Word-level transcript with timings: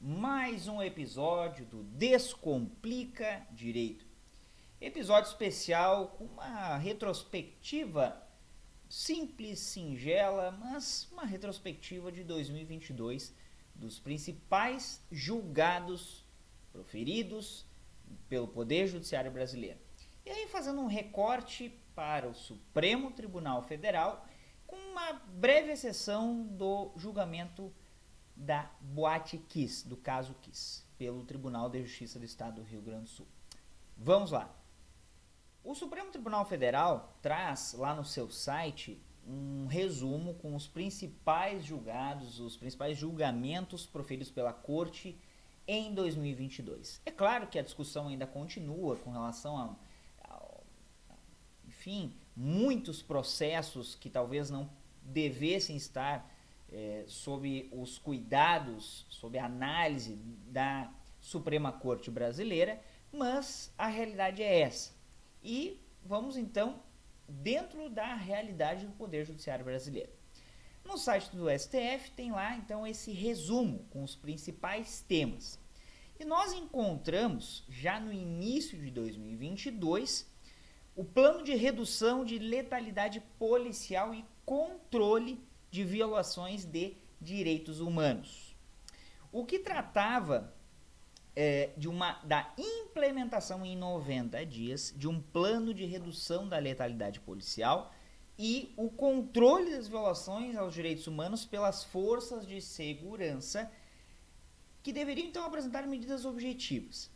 Mais 0.00 0.68
um 0.68 0.82
episódio 0.82 1.64
do 1.66 1.82
Descomplica 1.82 3.46
Direito. 3.50 4.06
Episódio 4.80 5.30
especial 5.30 6.08
com 6.08 6.24
uma 6.24 6.76
retrospectiva 6.76 8.22
simples, 8.88 9.58
singela, 9.58 10.50
mas 10.50 11.08
uma 11.10 11.24
retrospectiva 11.24 12.12
de 12.12 12.22
2022 12.22 13.34
dos 13.74 13.98
principais 13.98 15.02
julgados 15.10 16.24
proferidos 16.72 17.64
pelo 18.28 18.48
Poder 18.48 18.86
Judiciário 18.86 19.30
Brasileiro. 19.30 19.78
E 20.24 20.30
aí 20.30 20.46
fazendo 20.48 20.80
um 20.80 20.86
recorte 20.86 21.72
para 21.94 22.28
o 22.28 22.34
Supremo 22.34 23.10
Tribunal 23.12 23.62
Federal 23.62 24.26
com 24.66 24.76
uma 24.76 25.12
breve 25.12 25.72
exceção 25.72 26.42
do 26.42 26.92
julgamento 26.96 27.72
da 28.36 28.70
Boate 28.80 29.38
Kiss, 29.38 29.88
do 29.88 29.96
caso 29.96 30.34
Kiss, 30.42 30.84
pelo 30.98 31.24
Tribunal 31.24 31.70
de 31.70 31.82
Justiça 31.82 32.18
do 32.18 32.24
Estado 32.24 32.56
do 32.56 32.62
Rio 32.62 32.82
Grande 32.82 33.04
do 33.04 33.08
Sul. 33.08 33.26
Vamos 33.96 34.30
lá. 34.30 34.54
O 35.64 35.74
Supremo 35.74 36.10
Tribunal 36.10 36.44
Federal 36.44 37.16
traz 37.22 37.72
lá 37.72 37.94
no 37.94 38.04
seu 38.04 38.30
site 38.30 39.02
um 39.26 39.66
resumo 39.66 40.34
com 40.34 40.54
os 40.54 40.68
principais 40.68 41.64
julgados, 41.64 42.38
os 42.38 42.56
principais 42.56 42.96
julgamentos 42.96 43.84
proferidos 43.84 44.30
pela 44.30 44.52
Corte 44.52 45.18
em 45.66 45.92
2022. 45.92 47.00
É 47.04 47.10
claro 47.10 47.48
que 47.48 47.58
a 47.58 47.62
discussão 47.62 48.06
ainda 48.06 48.26
continua 48.26 48.96
com 48.96 49.10
relação 49.10 49.58
a, 49.58 49.76
a 50.22 50.42
enfim, 51.66 52.14
muitos 52.36 53.02
processos 53.02 53.96
que 53.96 54.08
talvez 54.08 54.50
não 54.50 54.70
devessem 55.02 55.76
estar 55.76 56.32
é, 56.72 57.04
sob 57.06 57.68
os 57.72 57.98
cuidados, 57.98 59.06
sob 59.08 59.38
a 59.38 59.46
análise 59.46 60.16
da 60.48 60.92
Suprema 61.20 61.72
Corte 61.72 62.10
Brasileira, 62.10 62.80
mas 63.12 63.72
a 63.76 63.86
realidade 63.86 64.42
é 64.42 64.60
essa. 64.60 64.94
E 65.42 65.80
vamos 66.04 66.36
então 66.36 66.80
dentro 67.28 67.88
da 67.88 68.14
realidade 68.14 68.86
do 68.86 68.92
Poder 68.92 69.24
Judiciário 69.24 69.64
Brasileiro. 69.64 70.10
No 70.84 70.96
site 70.96 71.34
do 71.34 71.50
STF 71.50 72.12
tem 72.14 72.30
lá 72.30 72.56
então 72.56 72.86
esse 72.86 73.10
resumo 73.12 73.84
com 73.90 74.04
os 74.04 74.14
principais 74.14 75.00
temas. 75.00 75.58
E 76.18 76.24
nós 76.24 76.52
encontramos 76.52 77.64
já 77.68 77.98
no 77.98 78.12
início 78.12 78.78
de 78.78 78.90
2022 78.90 80.26
o 80.94 81.04
plano 81.04 81.42
de 81.42 81.54
redução 81.54 82.24
de 82.24 82.38
letalidade 82.38 83.20
policial 83.38 84.14
e 84.14 84.24
controle 84.44 85.44
de 85.76 85.84
violações 85.84 86.64
de 86.64 86.96
direitos 87.20 87.80
humanos. 87.80 88.56
O 89.30 89.44
que 89.44 89.58
tratava 89.58 90.54
é, 91.34 91.70
de 91.76 91.86
uma, 91.86 92.12
da 92.24 92.50
implementação 92.56 93.62
em 93.62 93.76
90 93.76 94.46
dias 94.46 94.94
de 94.96 95.06
um 95.06 95.20
plano 95.20 95.74
de 95.74 95.84
redução 95.84 96.48
da 96.48 96.56
letalidade 96.56 97.20
policial 97.20 97.92
e 98.38 98.72
o 98.74 98.88
controle 98.88 99.70
das 99.70 99.86
violações 99.86 100.56
aos 100.56 100.72
direitos 100.72 101.06
humanos 101.06 101.44
pelas 101.44 101.84
forças 101.84 102.46
de 102.46 102.62
segurança 102.62 103.70
que 104.82 104.94
deveriam 104.94 105.28
então 105.28 105.44
apresentar 105.44 105.86
medidas 105.86 106.24
objetivas. 106.24 107.10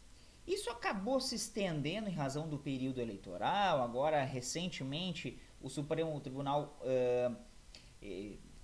Isso 0.47 0.69
acabou 0.69 1.19
se 1.19 1.35
estendendo 1.35 2.11
em 2.11 2.13
razão 2.13 2.47
do 2.47 2.59
período 2.59 3.01
eleitoral. 3.01 3.83
Agora, 3.83 4.23
recentemente, 4.23 5.41
o 5.63 5.71
Supremo 5.71 6.21
Tribunal 6.21 6.79
uh, 6.83 7.37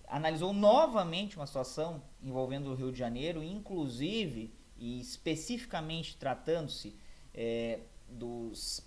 analisou 0.06 0.52
novamente 0.52 1.36
uma 1.36 1.46
situação 1.46 2.02
envolvendo 2.22 2.70
o 2.70 2.74
Rio 2.74 2.92
de 2.92 2.98
Janeiro, 2.98 3.42
inclusive 3.42 4.54
e 4.76 5.00
especificamente 5.00 6.16
tratando-se 6.16 6.96
é, 7.34 7.80
dos 8.08 8.86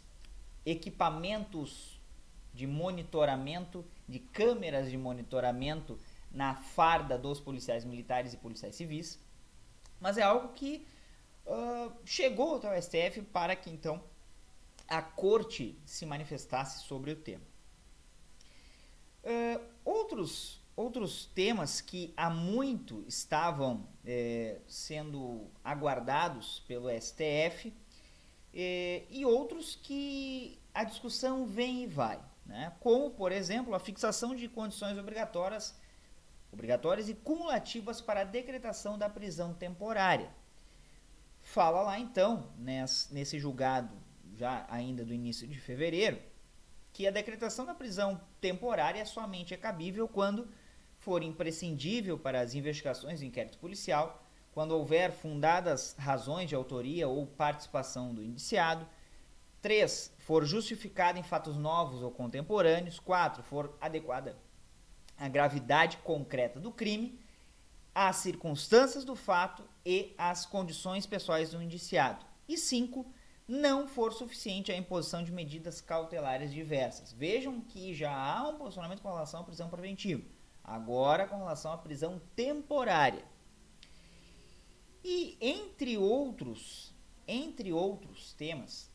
equipamentos 0.65 1.99
de 2.53 2.67
monitoramento, 2.67 3.85
de 4.07 4.19
câmeras 4.19 4.89
de 4.89 4.97
monitoramento 4.97 5.99
na 6.31 6.55
farda 6.55 7.17
dos 7.17 7.39
policiais 7.39 7.83
militares 7.85 8.33
e 8.33 8.37
policiais 8.37 8.75
civis, 8.75 9.19
mas 9.99 10.17
é 10.17 10.21
algo 10.21 10.49
que 10.53 10.85
uh, 11.45 11.91
chegou 12.05 12.57
até 12.57 12.77
o 12.77 12.81
STF 12.81 13.21
para 13.23 13.55
que 13.55 13.69
então 13.69 14.01
a 14.87 15.01
corte 15.01 15.79
se 15.85 16.05
manifestasse 16.05 16.83
sobre 16.85 17.11
o 17.11 17.15
tema. 17.15 17.45
Uh, 19.23 19.61
outros 19.83 20.58
outros 20.79 21.25
temas 21.25 21.81
que 21.81 22.13
há 22.15 22.29
muito 22.29 23.03
estavam 23.05 23.85
é, 24.05 24.59
sendo 24.65 25.51
aguardados 25.61 26.61
pelo 26.61 26.89
STF 26.89 27.73
é, 28.53 29.03
e 29.09 29.25
outros 29.25 29.75
que 29.75 30.57
a 30.73 30.85
discussão 30.85 31.45
vem 31.45 31.83
e 31.83 31.87
vai, 31.87 32.17
né? 32.45 32.71
como, 32.79 33.11
por 33.11 33.33
exemplo, 33.33 33.75
a 33.75 33.79
fixação 33.79 34.33
de 34.33 34.47
condições 34.47 34.97
obrigatórias, 34.97 35.75
obrigatórias 36.49 37.09
e 37.09 37.13
cumulativas 37.13 37.99
para 37.99 38.21
a 38.21 38.23
decretação 38.23 38.97
da 38.97 39.09
prisão 39.09 39.53
temporária. 39.53 40.29
Fala 41.41 41.81
lá 41.81 41.99
então, 41.99 42.53
nesse 42.57 43.37
julgado 43.37 43.93
já 44.33 44.65
ainda 44.69 45.03
do 45.03 45.13
início 45.13 45.45
de 45.45 45.59
fevereiro, 45.59 46.21
que 46.93 47.05
a 47.05 47.11
decretação 47.11 47.65
da 47.65 47.73
prisão 47.73 48.21
temporária 48.39 49.05
somente 49.05 49.53
é 49.53 49.57
cabível 49.57 50.07
quando 50.07 50.47
for 50.99 51.23
imprescindível 51.23 52.17
para 52.17 52.41
as 52.41 52.53
investigações 52.53 53.19
do 53.19 53.25
inquérito 53.25 53.57
policial, 53.57 54.23
quando 54.51 54.71
houver 54.71 55.11
fundadas 55.11 55.95
razões 55.97 56.49
de 56.49 56.55
autoria 56.55 57.07
ou 57.07 57.25
participação 57.25 58.13
do 58.13 58.23
indiciado. 58.23 58.85
3. 59.61 60.13
For 60.19 60.45
justificada 60.45 61.17
em 61.19 61.23
fatos 61.23 61.55
novos 61.55 62.01
ou 62.01 62.11
contemporâneos. 62.11 62.99
4. 62.99 63.43
For 63.43 63.75
adequada 63.79 64.37
à 65.17 65.27
gravidade 65.27 65.97
concreta 65.97 66.59
do 66.59 66.71
crime, 66.71 67.19
às 67.93 68.17
circunstâncias 68.17 69.03
do 69.03 69.15
fato 69.15 69.63
e 69.85 70.13
às 70.17 70.45
condições 70.45 71.05
pessoais 71.05 71.51
do 71.51 71.61
indiciado. 71.61 72.25
E 72.47 72.57
5. 72.57 73.05
Não 73.47 73.87
for 73.87 74.13
suficiente 74.13 74.71
a 74.71 74.77
imposição 74.77 75.23
de 75.23 75.31
medidas 75.31 75.81
cautelares 75.81 76.53
diversas. 76.53 77.11
Vejam 77.11 77.61
que 77.61 77.93
já 77.93 78.13
há 78.13 78.47
um 78.47 78.57
posicionamento 78.57 79.01
com 79.01 79.09
relação 79.09 79.41
à 79.41 79.43
prisão 79.43 79.69
preventiva. 79.69 80.23
Agora 80.63 81.27
com 81.27 81.37
relação 81.37 81.71
à 81.71 81.77
prisão 81.77 82.21
temporária. 82.35 83.23
E 85.03 85.37
entre 85.39 85.97
outros, 85.97 86.93
entre 87.27 87.71
outros 87.71 88.33
temas, 88.33 88.91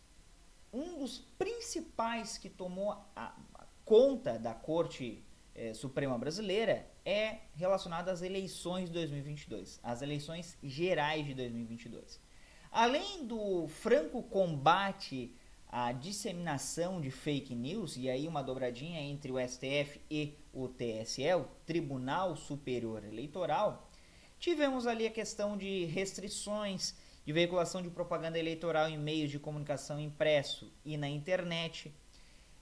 um 0.73 0.99
dos 0.99 1.19
principais 1.39 2.37
que 2.37 2.49
tomou 2.49 2.93
a, 2.93 3.35
a 3.55 3.67
conta 3.85 4.39
da 4.39 4.53
Corte 4.53 5.25
eh, 5.55 5.73
Suprema 5.73 6.19
Brasileira 6.19 6.91
é 7.05 7.39
relacionado 7.55 8.09
às 8.09 8.23
eleições 8.23 8.87
de 8.89 8.95
2022, 8.95 9.79
as 9.83 10.03
eleições 10.03 10.59
gerais 10.63 11.25
de 11.25 11.35
2022. 11.35 12.21
Além 12.73 13.25
do 13.25 13.69
franco 13.69 14.23
combate 14.25 15.33
a 15.77 15.91
disseminação 15.91 17.01
de 17.01 17.11
fake 17.11 17.53
news, 17.53 17.97
e 17.97 18.09
aí 18.09 18.29
uma 18.29 18.45
dobradinha 18.45 19.01
entre 19.01 19.33
o 19.33 19.41
STF 19.41 20.01
e 20.09 20.39
o 20.53 20.69
TSE, 20.69 21.35
o 21.35 21.49
Tribunal 21.67 22.37
Superior 22.37 23.03
Eleitoral, 23.03 23.91
tivemos 24.39 24.87
ali 24.87 25.05
a 25.05 25.11
questão 25.11 25.57
de 25.57 25.85
restrições 25.87 26.95
de 27.27 27.33
veiculação 27.33 27.83
de 27.83 27.91
propaganda 27.91 28.39
eleitoral 28.39 28.89
em 28.89 28.97
meios 28.97 29.33
de 29.33 29.41
comunicação 29.41 29.99
impresso 29.99 30.73
e 30.85 30.97
na 30.97 31.09
internet. 31.09 31.93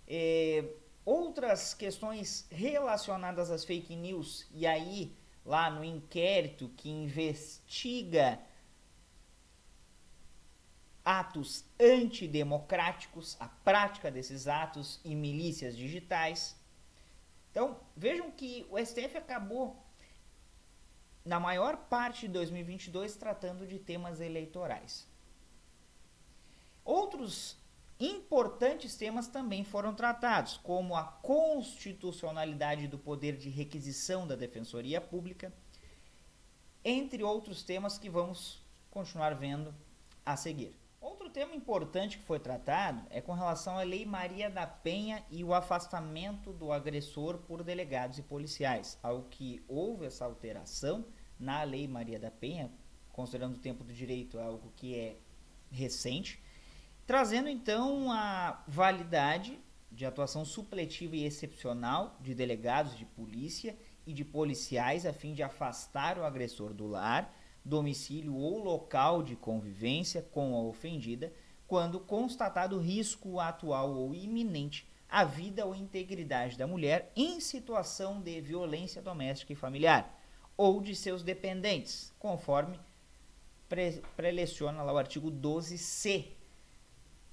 É, 0.08 0.64
outras 1.04 1.74
questões 1.74 2.46
relacionadas 2.50 3.50
às 3.50 3.62
fake 3.62 3.94
news, 3.94 4.46
e 4.54 4.66
aí 4.66 5.14
lá 5.44 5.68
no 5.68 5.84
inquérito 5.84 6.70
que 6.78 6.88
investiga 6.88 8.40
atos 11.04 11.64
antidemocráticos, 11.80 13.36
a 13.40 13.48
prática 13.48 14.10
desses 14.10 14.46
atos 14.46 15.00
e 15.04 15.14
milícias 15.14 15.76
digitais. 15.76 16.56
Então, 17.50 17.80
vejam 17.96 18.30
que 18.30 18.66
o 18.70 18.78
STF 18.78 19.16
acabou, 19.18 19.76
na 21.24 21.38
maior 21.38 21.76
parte 21.76 22.26
de 22.26 22.32
2022, 22.32 23.16
tratando 23.16 23.66
de 23.66 23.78
temas 23.78 24.20
eleitorais. 24.20 25.06
Outros 26.84 27.56
importantes 28.00 28.96
temas 28.96 29.28
também 29.28 29.62
foram 29.62 29.94
tratados, 29.94 30.56
como 30.56 30.96
a 30.96 31.04
constitucionalidade 31.04 32.88
do 32.88 32.98
poder 32.98 33.36
de 33.36 33.48
requisição 33.48 34.26
da 34.26 34.34
Defensoria 34.34 35.00
Pública, 35.00 35.52
entre 36.84 37.22
outros 37.22 37.62
temas 37.62 37.98
que 37.98 38.10
vamos 38.10 38.60
continuar 38.90 39.34
vendo 39.34 39.72
a 40.26 40.36
seguir. 40.36 40.81
Outro 41.02 41.28
tema 41.28 41.52
importante 41.52 42.16
que 42.16 42.22
foi 42.22 42.38
tratado 42.38 43.04
é 43.10 43.20
com 43.20 43.32
relação 43.32 43.76
à 43.76 43.82
Lei 43.82 44.06
Maria 44.06 44.48
da 44.48 44.68
Penha 44.68 45.24
e 45.32 45.42
o 45.42 45.52
afastamento 45.52 46.52
do 46.52 46.70
agressor 46.70 47.38
por 47.38 47.64
delegados 47.64 48.18
e 48.18 48.22
policiais, 48.22 48.96
ao 49.02 49.24
que 49.24 49.64
houve 49.66 50.06
essa 50.06 50.24
alteração 50.24 51.04
na 51.36 51.64
Lei 51.64 51.88
Maria 51.88 52.20
da 52.20 52.30
Penha, 52.30 52.70
considerando 53.10 53.56
o 53.56 53.58
tempo 53.58 53.82
do 53.82 53.92
direito 53.92 54.38
algo 54.38 54.72
que 54.76 54.96
é 54.96 55.16
recente, 55.72 56.40
trazendo 57.04 57.48
então 57.48 58.12
a 58.12 58.62
validade 58.68 59.58
de 59.90 60.06
atuação 60.06 60.44
supletiva 60.44 61.16
e 61.16 61.24
excepcional 61.24 62.16
de 62.20 62.32
delegados 62.32 62.96
de 62.96 63.04
polícia 63.04 63.76
e 64.06 64.12
de 64.12 64.24
policiais 64.24 65.04
a 65.04 65.12
fim 65.12 65.34
de 65.34 65.42
afastar 65.42 66.16
o 66.16 66.24
agressor 66.24 66.72
do 66.72 66.86
lar, 66.86 67.34
domicílio 67.64 68.34
ou 68.34 68.58
local 68.62 69.22
de 69.22 69.36
convivência 69.36 70.22
com 70.22 70.54
a 70.54 70.62
ofendida, 70.62 71.32
quando 71.66 72.00
constatado 72.00 72.78
risco 72.78 73.40
atual 73.40 73.94
ou 73.94 74.14
iminente 74.14 74.86
à 75.08 75.24
vida 75.24 75.64
ou 75.64 75.74
integridade 75.74 76.56
da 76.56 76.66
mulher 76.66 77.12
em 77.14 77.40
situação 77.40 78.20
de 78.20 78.40
violência 78.40 79.00
doméstica 79.00 79.52
e 79.52 79.56
familiar 79.56 80.18
ou 80.56 80.80
de 80.80 80.94
seus 80.94 81.22
dependentes, 81.22 82.12
conforme 82.18 82.78
pre 83.68 84.02
preleciona 84.16 84.82
lá 84.82 84.92
o 84.92 84.98
artigo 84.98 85.30
12C 85.30 86.26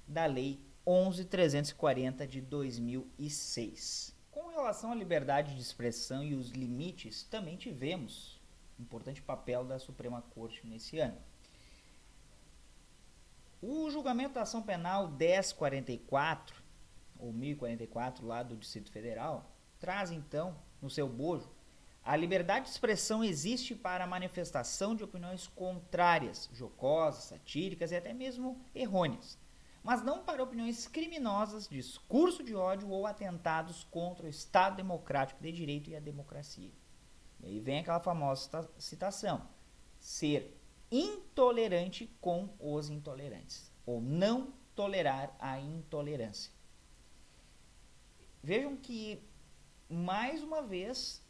da 0.06 0.26
Lei 0.26 0.58
11.340 0.86 2.26
de 2.26 2.40
2006. 2.40 4.14
Com 4.30 4.48
relação 4.48 4.90
à 4.90 4.94
liberdade 4.94 5.54
de 5.54 5.60
expressão 5.60 6.24
e 6.24 6.34
os 6.34 6.50
limites, 6.50 7.22
também 7.24 7.56
tivemos 7.56 8.39
importante 8.80 9.22
papel 9.22 9.64
da 9.64 9.78
Suprema 9.78 10.22
Corte 10.34 10.66
nesse 10.66 10.98
ano. 10.98 11.18
O 13.62 13.90
julgamento 13.90 14.34
da 14.34 14.42
ação 14.42 14.62
penal 14.62 15.08
1044, 15.08 16.56
ou 17.18 17.32
1044, 17.32 18.26
lá 18.26 18.42
do 18.42 18.56
Distrito 18.56 18.90
Federal, 18.90 19.50
traz 19.78 20.10
então, 20.10 20.56
no 20.80 20.88
seu 20.88 21.08
bojo, 21.08 21.50
a 22.02 22.16
liberdade 22.16 22.64
de 22.64 22.70
expressão 22.70 23.22
existe 23.22 23.74
para 23.74 24.04
a 24.04 24.06
manifestação 24.06 24.96
de 24.96 25.04
opiniões 25.04 25.46
contrárias, 25.46 26.48
jocosas, 26.52 27.24
satíricas 27.24 27.92
e 27.92 27.96
até 27.96 28.14
mesmo 28.14 28.58
errôneas 28.74 29.38
mas 29.82 30.02
não 30.02 30.22
para 30.22 30.42
opiniões 30.42 30.86
criminosas, 30.86 31.68
discurso 31.68 32.42
de 32.42 32.54
ódio 32.54 32.88
ou 32.90 33.06
atentados 33.06 33.84
contra 33.84 34.26
o 34.26 34.28
Estado 34.28 34.76
democrático 34.76 35.42
de 35.42 35.50
direito 35.50 35.90
e 35.90 35.96
a 35.96 36.00
democracia. 36.00 36.70
E 37.42 37.46
aí 37.46 37.60
vem 37.60 37.78
aquela 37.80 38.00
famosa 38.00 38.68
citação: 38.78 39.46
ser 39.98 40.56
intolerante 40.90 42.06
com 42.20 42.48
os 42.58 42.88
intolerantes, 42.88 43.72
ou 43.86 44.00
não 44.00 44.52
tolerar 44.74 45.34
a 45.38 45.58
intolerância. 45.60 46.52
Vejam 48.42 48.76
que, 48.76 49.22
mais 49.88 50.42
uma 50.42 50.62
vez, 50.62 51.22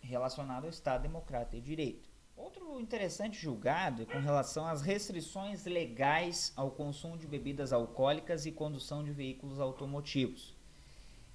relacionado 0.00 0.64
ao 0.64 0.70
Estado 0.70 1.02
democrático 1.02 1.56
de 1.56 1.62
direito. 1.62 2.08
Outro 2.36 2.80
interessante 2.80 3.36
julgado 3.36 4.02
é 4.02 4.04
com 4.04 4.20
relação 4.20 4.66
às 4.66 4.80
restrições 4.80 5.64
legais 5.64 6.52
ao 6.54 6.70
consumo 6.70 7.18
de 7.18 7.26
bebidas 7.26 7.72
alcoólicas 7.72 8.46
e 8.46 8.52
condução 8.52 9.02
de 9.02 9.10
veículos 9.10 9.58
automotivos. 9.58 10.56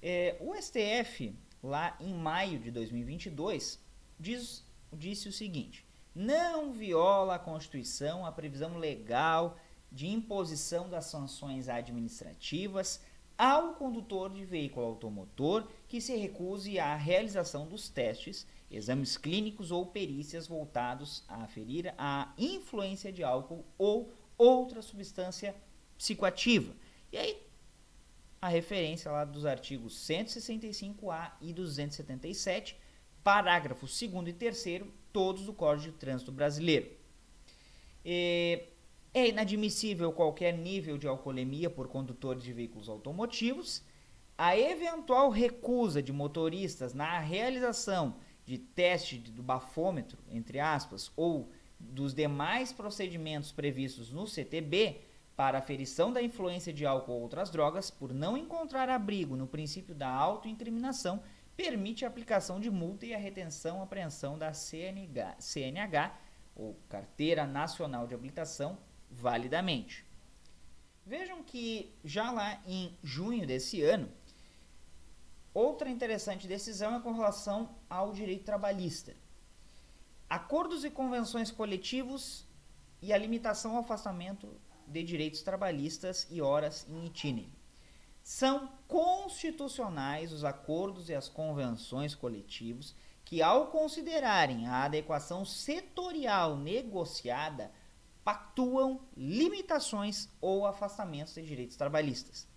É, 0.00 0.36
o 0.40 0.54
STF, 0.54 1.38
lá 1.62 1.96
em 2.00 2.14
maio 2.14 2.58
de 2.58 2.70
2022, 2.70 3.83
diz, 4.18 4.64
disse 4.92 5.28
o 5.28 5.32
seguinte: 5.32 5.86
não 6.14 6.72
viola 6.72 7.34
a 7.34 7.38
Constituição 7.38 8.24
a 8.24 8.32
previsão 8.32 8.78
legal 8.78 9.58
de 9.90 10.08
imposição 10.08 10.88
das 10.88 11.06
sanções 11.06 11.68
administrativas 11.68 13.00
ao 13.36 13.74
condutor 13.74 14.30
de 14.30 14.44
veículo 14.44 14.86
automotor 14.86 15.66
que 15.88 16.00
se 16.00 16.16
recuse 16.16 16.78
à 16.78 16.94
realização 16.94 17.66
dos 17.66 17.88
testes 17.88 18.46
exames 18.70 19.16
clínicos 19.16 19.70
ou 19.70 19.86
perícias 19.86 20.46
voltados 20.46 21.24
a 21.28 21.42
aferir 21.42 21.94
a 21.98 22.32
influência 22.38 23.12
de 23.12 23.22
álcool 23.22 23.64
ou 23.78 24.12
outra 24.36 24.82
substância 24.82 25.54
psicoativa. 25.96 26.74
E 27.12 27.16
aí, 27.16 27.42
a 28.40 28.48
referência 28.48 29.10
lá 29.10 29.24
dos 29.24 29.46
artigos 29.46 29.96
165A 30.06 31.32
e 31.40 31.52
277, 31.52 32.76
parágrafos 33.24 33.98
2 33.98 34.28
e 34.28 34.32
3, 34.34 34.82
todos 35.12 35.46
do 35.46 35.54
Código 35.54 35.90
de 35.90 35.98
Trânsito 35.98 36.30
Brasileiro. 36.30 36.90
É, 38.04 38.66
é 39.14 39.28
inadmissível 39.28 40.12
qualquer 40.12 40.52
nível 40.52 40.98
de 40.98 41.08
alcoolemia 41.08 41.70
por 41.70 41.88
condutores 41.88 42.44
de 42.44 42.52
veículos 42.52 42.88
automotivos. 42.88 43.82
A 44.36 44.58
eventual 44.58 45.30
recusa 45.30 46.02
de 46.02 46.12
motoristas 46.12 46.92
na 46.92 47.18
realização 47.18 48.16
de 48.44 48.58
teste 48.58 49.16
do 49.16 49.42
bafômetro, 49.42 50.18
entre 50.30 50.60
aspas, 50.60 51.10
ou 51.16 51.50
dos 51.80 52.12
demais 52.12 52.72
procedimentos 52.72 53.52
previstos 53.52 54.10
no 54.10 54.26
CTB 54.26 55.00
para 55.36 55.58
aferição 55.58 56.12
da 56.12 56.22
influência 56.22 56.72
de 56.72 56.84
álcool 56.84 57.12
ou 57.12 57.22
outras 57.22 57.50
drogas, 57.50 57.90
por 57.90 58.12
não 58.12 58.36
encontrar 58.36 58.88
abrigo 58.88 59.36
no 59.36 59.46
princípio 59.46 59.94
da 59.94 60.08
autoincriminação, 60.08 61.22
permite 61.56 62.04
a 62.04 62.08
aplicação 62.08 62.58
de 62.58 62.70
multa 62.70 63.06
e 63.06 63.14
a 63.14 63.18
retenção 63.18 63.82
apreensão 63.82 64.38
da 64.38 64.52
CNH, 64.52 65.36
CNH, 65.38 66.18
ou 66.54 66.74
Carteira 66.88 67.46
Nacional 67.46 68.06
de 68.06 68.14
Habilitação, 68.14 68.78
validamente. 69.10 70.04
Vejam 71.06 71.42
que 71.42 71.94
já 72.04 72.30
lá 72.30 72.60
em 72.66 72.96
junho 73.02 73.46
desse 73.46 73.82
ano, 73.82 74.10
Outra 75.54 75.88
interessante 75.88 76.48
decisão 76.48 76.96
é 76.96 77.00
com 77.00 77.12
relação 77.12 77.76
ao 77.88 78.12
direito 78.12 78.44
trabalhista. 78.44 79.14
Acordos 80.28 80.84
e 80.84 80.90
convenções 80.90 81.52
coletivos 81.52 82.44
e 83.00 83.12
a 83.12 83.16
limitação 83.16 83.76
ao 83.76 83.84
afastamento 83.84 84.60
de 84.84 85.04
direitos 85.04 85.42
trabalhistas 85.42 86.26
e 86.28 86.42
horas 86.42 86.84
em 86.88 87.06
itinere. 87.06 87.52
São 88.24 88.72
constitucionais 88.88 90.32
os 90.32 90.44
acordos 90.44 91.10
e 91.10 91.14
as 91.14 91.28
convenções 91.28 92.14
coletivos 92.14 92.96
que, 93.22 93.42
ao 93.42 93.66
considerarem 93.66 94.66
a 94.66 94.84
adequação 94.84 95.44
setorial 95.44 96.56
negociada, 96.56 97.70
pactuam 98.24 99.06
limitações 99.14 100.30
ou 100.40 100.66
afastamentos 100.66 101.34
de 101.34 101.42
direitos 101.42 101.76
trabalhistas, 101.76 102.48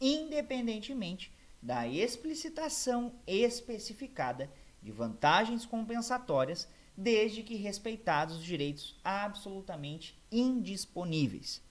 independentemente 0.00 1.30
da 1.62 1.86
explicitação 1.86 3.14
especificada 3.26 4.50
de 4.82 4.90
vantagens 4.90 5.66
compensatórias, 5.66 6.66
desde 6.96 7.42
que 7.42 7.56
respeitados 7.56 8.36
os 8.36 8.42
direitos 8.42 8.98
absolutamente 9.04 10.18
indisponíveis. 10.32 11.62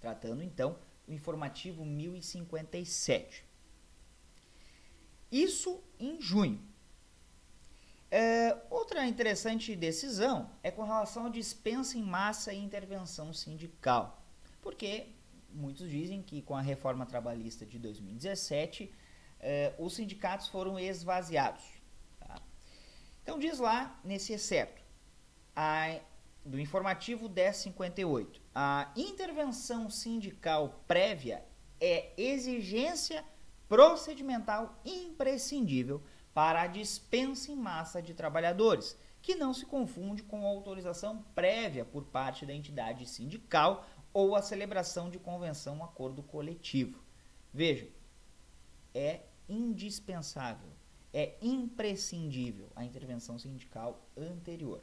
Tratando 0.00 0.42
então 0.42 0.78
informativo 1.12 1.84
1057. 1.84 3.44
Isso 5.30 5.82
em 5.98 6.20
junho. 6.20 6.60
É, 8.10 8.56
outra 8.70 9.06
interessante 9.06 9.76
decisão 9.76 10.50
é 10.62 10.70
com 10.70 10.82
relação 10.82 11.26
à 11.26 11.28
dispensa 11.28 11.96
em 11.96 12.02
massa 12.02 12.52
e 12.52 12.58
intervenção 12.58 13.32
sindical, 13.32 14.24
porque 14.60 15.06
muitos 15.52 15.88
dizem 15.88 16.20
que 16.20 16.42
com 16.42 16.56
a 16.56 16.60
reforma 16.60 17.06
trabalhista 17.06 17.64
de 17.64 17.78
2017, 17.78 18.92
eh, 19.40 19.74
os 19.78 19.94
sindicatos 19.94 20.48
foram 20.48 20.78
esvaziados. 20.78 21.64
Tá? 22.18 22.40
Então 23.22 23.38
diz 23.38 23.58
lá 23.58 24.00
nesse 24.04 24.32
excerto 24.32 24.80
a, 25.54 26.00
do 26.44 26.58
informativo 26.58 27.28
1058, 27.28 28.40
a 28.54 28.92
intervenção 28.96 29.90
sindical 29.90 30.82
prévia 30.88 31.44
é 31.80 32.12
exigência 32.16 33.24
procedimental 33.68 34.80
imprescindível 34.84 36.02
para 36.34 36.62
a 36.62 36.66
dispensa 36.66 37.52
em 37.52 37.56
massa 37.56 38.00
de 38.02 38.14
trabalhadores, 38.14 38.96
que 39.22 39.34
não 39.34 39.52
se 39.52 39.66
confunde 39.66 40.22
com 40.22 40.46
autorização 40.46 41.22
prévia 41.34 41.84
por 41.84 42.04
parte 42.04 42.46
da 42.46 42.54
entidade 42.54 43.06
sindical 43.06 43.86
ou 44.12 44.34
a 44.34 44.42
celebração 44.42 45.10
de 45.10 45.18
convenção 45.18 45.76
um 45.76 45.84
acordo 45.84 46.22
coletivo. 46.22 47.02
Veja, 47.52 47.88
é 48.94 49.20
indispensável, 49.48 50.70
é 51.12 51.36
imprescindível 51.42 52.70
a 52.74 52.84
intervenção 52.84 53.38
sindical 53.38 54.08
anterior. 54.16 54.82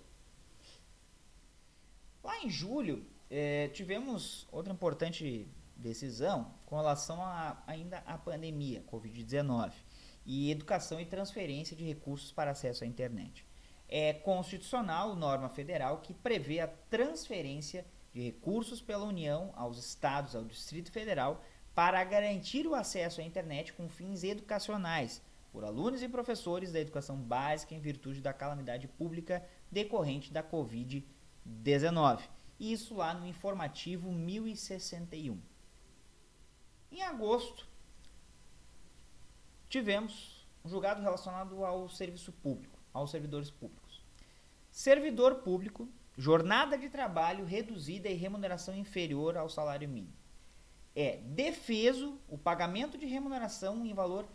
Lá 2.28 2.44
em 2.44 2.50
julho, 2.50 3.06
eh, 3.32 3.70
tivemos 3.70 4.46
outra 4.52 4.74
importante 4.74 5.48
decisão 5.78 6.54
com 6.66 6.76
relação 6.76 7.24
a, 7.24 7.64
ainda 7.66 8.00
à 8.00 8.18
pandemia, 8.18 8.84
Covid-19, 8.92 9.72
e 10.26 10.52
educação 10.52 11.00
e 11.00 11.06
transferência 11.06 11.74
de 11.74 11.86
recursos 11.86 12.34
para 12.34 12.52
acesso 12.52 12.84
à 12.84 12.88
internet. 12.88 13.46
É 13.88 14.12
constitucional, 14.12 15.16
norma 15.16 15.48
federal, 15.48 16.02
que 16.02 16.14
prevê 16.14 16.60
a 16.60 16.68
transferência 16.68 17.86
de 18.12 18.20
recursos 18.20 18.82
pela 18.82 19.06
União 19.06 19.54
aos 19.56 19.78
estados, 19.78 20.36
ao 20.36 20.44
Distrito 20.44 20.92
Federal, 20.92 21.42
para 21.74 22.04
garantir 22.04 22.68
o 22.68 22.76
acesso 22.76 23.22
à 23.22 23.24
internet 23.24 23.72
com 23.72 23.88
fins 23.88 24.26
educacionais 24.26 25.22
por 25.50 25.64
alunos 25.64 26.04
e 26.04 26.10
professores 26.10 26.74
da 26.74 26.82
educação 26.82 27.16
básica 27.16 27.74
em 27.74 27.80
virtude 27.80 28.20
da 28.20 28.34
calamidade 28.34 28.86
pública 28.86 29.42
decorrente 29.72 30.34
da 30.34 30.44
Covid-19. 30.44 31.16
Isso 32.60 32.96
lá 32.96 33.14
no 33.14 33.28
informativo 33.28 34.12
1061. 34.12 35.40
Em 36.92 37.02
agosto, 37.02 37.68
tivemos 39.70 40.46
um 40.64 40.70
julgado 40.70 41.02
relacionado 41.02 41.64
ao 41.66 41.90
serviço 41.90 42.32
público, 42.32 42.80
aos 42.94 43.12
servidores 43.12 43.52
públicos. 43.52 44.02
Servidor 44.72 45.36
público, 45.36 45.88
jornada 46.18 46.78
de 46.78 46.90
trabalho 46.90 47.46
reduzida 47.46 48.10
e 48.10 48.14
remuneração 48.14 48.76
inferior 48.76 49.38
ao 49.38 49.50
salário 49.50 49.88
mínimo 49.88 50.18
é 50.98 51.18
defeso 51.18 52.18
o 52.28 52.40
pagamento 52.40 52.98
de 52.98 53.06
remuneração 53.06 53.86
em 53.86 53.94
valor 53.94 54.28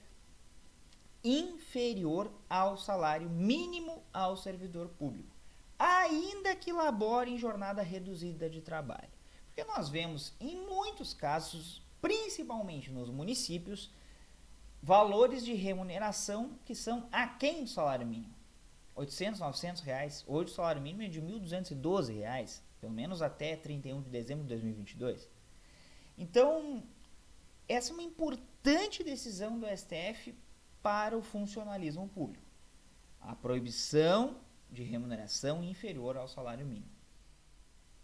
inferior 1.24 2.32
ao 2.48 2.76
salário 2.76 3.28
mínimo 3.28 4.00
ao 4.12 4.36
servidor 4.36 4.86
público, 4.90 5.31
ainda 5.82 6.54
que 6.54 6.72
labore 6.72 7.32
em 7.32 7.38
jornada 7.38 7.82
reduzida 7.82 8.48
de 8.48 8.60
trabalho. 8.60 9.10
Porque 9.46 9.64
nós 9.64 9.88
vemos 9.88 10.32
em 10.38 10.56
muitos 10.56 11.12
casos, 11.12 11.82
principalmente 12.00 12.90
nos 12.90 13.10
municípios, 13.10 13.92
valores 14.80 15.44
de 15.44 15.54
remuneração 15.54 16.56
que 16.64 16.74
são 16.74 17.08
aquém 17.10 17.64
do 17.64 17.70
salário 17.70 18.06
mínimo. 18.06 18.32
800, 18.94 19.40
900 19.40 19.82
reais. 19.82 20.24
Hoje 20.26 20.52
o 20.52 20.54
salário 20.54 20.80
mínimo 20.80 21.02
é 21.02 21.08
de 21.08 21.20
1.212 21.20 22.14
reais, 22.14 22.62
pelo 22.80 22.92
menos 22.92 23.20
até 23.20 23.56
31 23.56 24.02
de 24.02 24.10
dezembro 24.10 24.44
de 24.44 24.50
2022. 24.50 25.28
Então, 26.16 26.84
essa 27.68 27.90
é 27.90 27.94
uma 27.94 28.02
importante 28.02 29.02
decisão 29.02 29.58
do 29.58 29.66
STF 29.66 30.32
para 30.80 31.16
o 31.16 31.22
funcionalismo 31.22 32.08
público. 32.08 32.44
A 33.20 33.34
proibição 33.34 34.36
de 34.72 34.82
remuneração 34.82 35.62
inferior 35.62 36.16
ao 36.16 36.26
salário 36.26 36.66
mínimo. 36.66 36.90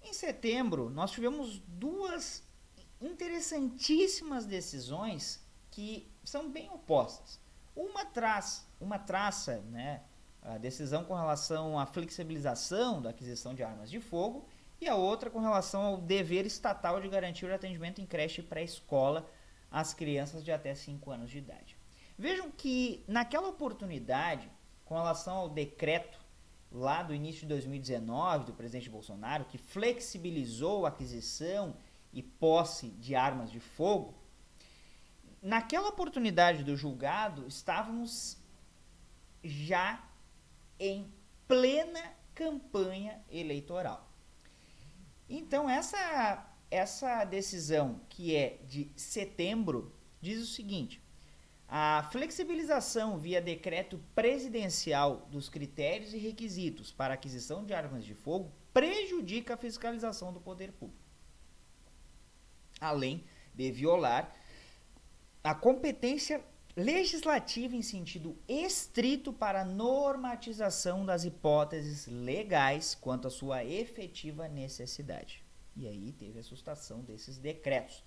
Em 0.02 0.12
setembro, 0.12 0.90
nós 0.90 1.10
tivemos 1.10 1.58
duas 1.66 2.46
interessantíssimas 3.00 4.44
decisões 4.44 5.44
que 5.70 6.10
são 6.22 6.50
bem 6.50 6.68
opostas. 6.70 7.40
Uma 7.74 8.04
traz, 8.04 8.66
uma 8.80 8.98
traça, 8.98 9.58
né, 9.70 10.02
a 10.42 10.58
decisão 10.58 11.04
com 11.04 11.14
relação 11.14 11.78
à 11.78 11.86
flexibilização 11.86 13.00
da 13.00 13.10
aquisição 13.10 13.54
de 13.54 13.62
armas 13.62 13.90
de 13.90 14.00
fogo 14.00 14.46
e 14.80 14.88
a 14.88 14.94
outra 14.94 15.30
com 15.30 15.40
relação 15.40 15.82
ao 15.82 15.96
dever 15.98 16.46
estatal 16.46 17.00
de 17.00 17.08
garantir 17.08 17.46
o 17.46 17.54
atendimento 17.54 18.00
em 18.00 18.06
creche 18.06 18.42
pré-escola 18.42 19.28
às 19.70 19.92
crianças 19.92 20.44
de 20.44 20.52
até 20.52 20.74
5 20.74 21.10
anos 21.10 21.30
de 21.30 21.38
idade. 21.38 21.76
Vejam 22.16 22.50
que 22.50 23.04
naquela 23.06 23.48
oportunidade, 23.48 24.50
com 24.84 24.94
relação 24.94 25.36
ao 25.36 25.48
decreto 25.48 26.17
lá 26.70 27.02
do 27.02 27.14
início 27.14 27.42
de 27.42 27.48
2019 27.48 28.46
do 28.46 28.52
presidente 28.52 28.90
Bolsonaro, 28.90 29.44
que 29.46 29.58
flexibilizou 29.58 30.84
a 30.84 30.90
aquisição 30.90 31.76
e 32.12 32.22
posse 32.22 32.88
de 32.90 33.14
armas 33.14 33.50
de 33.50 33.60
fogo, 33.60 34.14
naquela 35.42 35.88
oportunidade 35.88 36.64
do 36.64 36.76
julgado, 36.76 37.46
estávamos 37.46 38.36
já 39.42 40.04
em 40.78 41.12
plena 41.46 42.02
campanha 42.34 43.22
eleitoral. 43.30 44.08
Então, 45.28 45.68
essa, 45.68 46.46
essa 46.70 47.24
decisão, 47.24 48.00
que 48.08 48.34
é 48.34 48.58
de 48.66 48.90
setembro, 48.96 49.92
diz 50.20 50.42
o 50.42 50.46
seguinte: 50.46 51.02
a 51.68 52.08
flexibilização 52.10 53.18
via 53.18 53.42
decreto 53.42 54.00
presidencial 54.14 55.28
dos 55.30 55.50
critérios 55.50 56.14
e 56.14 56.18
requisitos 56.18 56.90
para 56.90 57.12
aquisição 57.12 57.62
de 57.62 57.74
armas 57.74 58.06
de 58.06 58.14
fogo 58.14 58.50
prejudica 58.72 59.52
a 59.52 59.56
fiscalização 59.58 60.32
do 60.32 60.40
poder 60.40 60.72
público, 60.72 61.02
além 62.80 63.22
de 63.54 63.70
violar 63.70 64.34
a 65.44 65.54
competência 65.54 66.42
legislativa 66.74 67.74
em 67.74 67.82
sentido 67.82 68.38
estrito 68.48 69.32
para 69.32 69.64
normatização 69.64 71.04
das 71.04 71.24
hipóteses 71.24 72.06
legais 72.06 72.94
quanto 72.94 73.28
à 73.28 73.30
sua 73.30 73.64
efetiva 73.64 74.48
necessidade. 74.48 75.44
E 75.76 75.86
aí 75.86 76.12
teve 76.12 76.38
a 76.38 76.42
sustação 76.42 77.00
desses 77.00 77.36
decretos, 77.36 78.02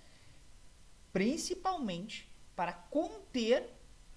principalmente 1.12 2.31
para 2.54 2.72
conter 2.72 3.68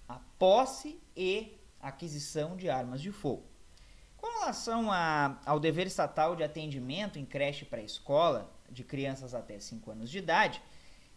a 0.08 0.20
posse 0.38 1.00
e 1.16 1.58
aquisição 1.80 2.56
de 2.56 2.70
armas 2.70 3.02
de 3.02 3.12
fogo. 3.12 3.46
Com 4.18 4.28
relação 4.40 4.92
a, 4.92 5.40
ao 5.46 5.60
dever 5.60 5.88
estatal 5.88 6.36
de 6.36 6.44
atendimento 6.44 7.20
em 7.20 7.26
creche 7.26 7.64
pré-escola 7.64 8.52
de 8.70 8.84
crianças 8.84 9.34
até 9.34 9.60
5 9.60 9.92
anos 9.92 10.10
de 10.10 10.18
idade, 10.18 10.62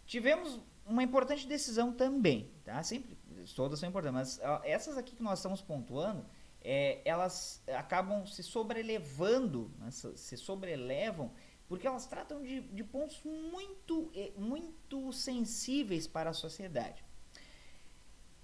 tivemos 0.07 0.61
uma 0.87 1.03
importante 1.03 1.47
decisão 1.47 1.93
também, 1.93 2.51
tá? 2.65 2.83
Sempre 2.83 3.17
todas 3.55 3.79
são 3.79 3.89
importantes, 3.89 4.39
mas 4.43 4.63
essas 4.65 4.97
aqui 4.97 5.15
que 5.15 5.23
nós 5.23 5.39
estamos 5.39 5.61
pontuando, 5.61 6.25
é, 6.61 7.01
elas 7.05 7.63
acabam 7.69 8.27
se 8.27 8.43
sobrelevando, 8.43 9.71
né, 9.79 9.91
se 9.91 10.37
sobrelevam, 10.37 11.33
porque 11.69 11.87
elas 11.87 12.07
tratam 12.07 12.43
de, 12.43 12.63
de 12.63 12.83
pontos 12.83 13.21
muito, 13.23 14.11
muito 14.37 15.13
sensíveis 15.13 16.07
para 16.07 16.31
a 16.31 16.35
sociedade. 16.35 17.05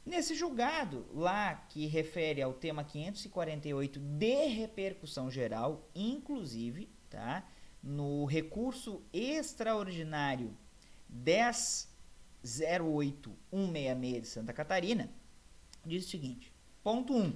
Nesse 0.05 0.35
julgado, 0.35 1.07
lá 1.15 1.55
que 1.55 1.87
refere 1.87 2.43
ao 2.43 2.53
tema 2.53 2.85
548 2.85 3.99
de 3.99 4.47
repercussão 4.49 5.31
geral, 5.31 5.89
inclusive, 5.95 6.91
tá, 7.09 7.49
no 7.83 8.27
recurso 8.27 9.03
extraordinário 9.13 10.55
10 11.09 11.95
08166 12.45 14.23
de 14.23 14.29
Santa 14.29 14.53
Catarina, 14.53 15.11
diz 15.85 16.05
o 16.05 16.11
seguinte: 16.11 16.53
ponto 16.83 17.17
1. 17.17 17.35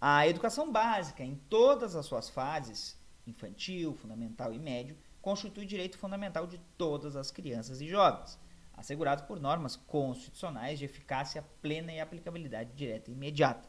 A 0.00 0.26
educação 0.26 0.72
básica, 0.72 1.22
em 1.22 1.34
todas 1.50 1.94
as 1.94 2.06
suas 2.06 2.30
fases, 2.30 2.96
infantil, 3.26 3.94
fundamental 3.94 4.54
e 4.54 4.58
médio, 4.58 4.96
constitui 5.20 5.66
direito 5.66 5.98
fundamental 5.98 6.46
de 6.46 6.58
todas 6.76 7.16
as 7.16 7.30
crianças 7.30 7.80
e 7.80 7.88
jovens, 7.88 8.38
assegurado 8.72 9.24
por 9.24 9.40
normas 9.40 9.76
constitucionais 9.76 10.78
de 10.78 10.84
eficácia 10.84 11.44
plena 11.60 11.92
e 11.92 12.00
aplicabilidade 12.00 12.72
direta 12.74 13.10
e 13.10 13.14
imediata. 13.14 13.68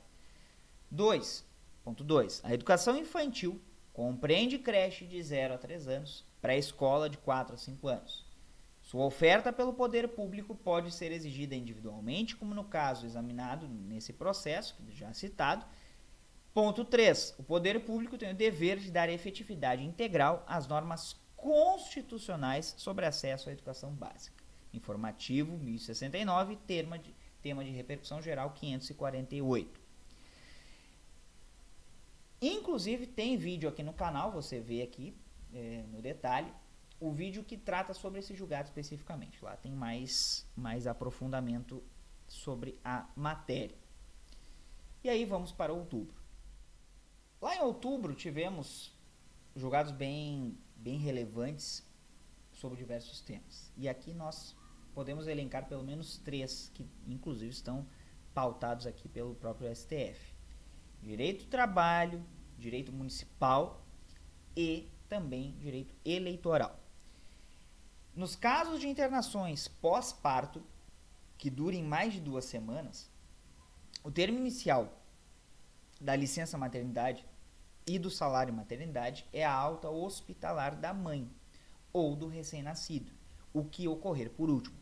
2. 0.91 1.45
Ponto 1.83 2.03
2. 2.03 2.41
A 2.43 2.53
educação 2.53 2.97
infantil 2.97 3.61
compreende 3.93 4.57
creche 4.57 5.05
de 5.05 5.21
0 5.21 5.55
a 5.55 5.57
3 5.57 5.87
anos, 5.87 6.25
pré-escola 6.41 7.09
de 7.09 7.17
4 7.17 7.55
a 7.55 7.57
5 7.57 7.87
anos. 7.87 8.29
Sua 8.81 9.05
oferta 9.05 9.53
pelo 9.53 9.73
poder 9.73 10.07
público 10.07 10.55
pode 10.55 10.91
ser 10.91 11.11
exigida 11.11 11.55
individualmente, 11.55 12.35
como 12.35 12.55
no 12.55 12.63
caso 12.63 13.05
examinado 13.05 13.67
nesse 13.67 14.13
processo, 14.13 14.75
já 14.89 15.13
citado. 15.13 15.65
Ponto 16.53 16.83
3. 16.83 17.35
O 17.37 17.43
poder 17.43 17.85
público 17.85 18.17
tem 18.17 18.31
o 18.31 18.35
dever 18.35 18.79
de 18.79 18.89
dar 18.89 19.09
efetividade 19.09 19.83
integral 19.83 20.43
às 20.47 20.67
normas 20.67 21.15
constitucionais 21.41 22.75
sobre 22.77 23.05
acesso 23.05 23.49
à 23.49 23.51
educação 23.51 23.91
básica. 23.93 24.43
Informativo 24.73 25.57
1069, 25.57 26.57
tema 26.67 26.99
de, 26.99 27.15
tema 27.41 27.63
de 27.63 27.71
repercussão 27.71 28.21
geral 28.21 28.51
548. 28.51 29.79
Inclusive 32.41 33.07
tem 33.07 33.37
vídeo 33.37 33.67
aqui 33.67 33.83
no 33.83 33.93
canal, 33.93 34.31
você 34.31 34.59
vê 34.59 34.81
aqui 34.81 35.13
é, 35.53 35.83
no 35.91 36.01
detalhe, 36.01 36.51
o 36.99 37.11
vídeo 37.11 37.43
que 37.43 37.57
trata 37.57 37.93
sobre 37.93 38.19
esse 38.19 38.35
julgado 38.35 38.67
especificamente. 38.67 39.43
Lá 39.43 39.55
tem 39.55 39.71
mais, 39.71 40.45
mais 40.55 40.87
aprofundamento 40.87 41.81
sobre 42.27 42.77
a 42.83 43.07
matéria. 43.15 43.77
E 45.03 45.09
aí 45.09 45.25
vamos 45.25 45.51
para 45.51 45.73
outubro. 45.73 46.15
Lá 47.41 47.55
em 47.55 47.61
outubro 47.61 48.13
tivemos 48.13 48.93
julgados 49.55 49.91
bem, 49.91 50.57
bem 50.81 50.97
relevantes 50.97 51.83
sobre 52.51 52.77
diversos 52.77 53.21
temas. 53.21 53.71
E 53.77 53.87
aqui 53.87 54.13
nós 54.13 54.55
podemos 54.93 55.27
elencar 55.27 55.67
pelo 55.67 55.83
menos 55.83 56.17
três, 56.17 56.71
que 56.73 56.85
inclusive 57.07 57.51
estão 57.51 57.85
pautados 58.33 58.85
aqui 58.85 59.07
pelo 59.07 59.35
próprio 59.35 59.73
STF: 59.73 60.33
direito 61.01 61.45
do 61.45 61.49
trabalho, 61.49 62.23
direito 62.57 62.91
municipal 62.91 63.85
e 64.55 64.89
também 65.07 65.55
direito 65.59 65.95
eleitoral. 66.05 66.79
Nos 68.15 68.35
casos 68.35 68.79
de 68.79 68.87
internações 68.87 69.67
pós-parto, 69.67 70.61
que 71.37 71.49
durem 71.49 71.83
mais 71.83 72.13
de 72.13 72.19
duas 72.19 72.43
semanas, 72.45 73.09
o 74.03 74.11
termo 74.11 74.37
inicial 74.37 74.93
da 76.01 76.15
licença 76.15 76.57
maternidade 76.57 77.25
e 77.89 77.97
do 77.97 78.11
salário 78.11 78.53
maternidade 78.53 79.25
é 79.33 79.43
a 79.43 79.51
alta 79.51 79.89
hospitalar 79.89 80.75
da 80.75 80.93
mãe 80.93 81.27
ou 81.91 82.15
do 82.15 82.27
recém-nascido, 82.27 83.11
o 83.51 83.63
que 83.63 83.87
ocorrer 83.87 84.29
por 84.29 84.47
último, 84.47 84.77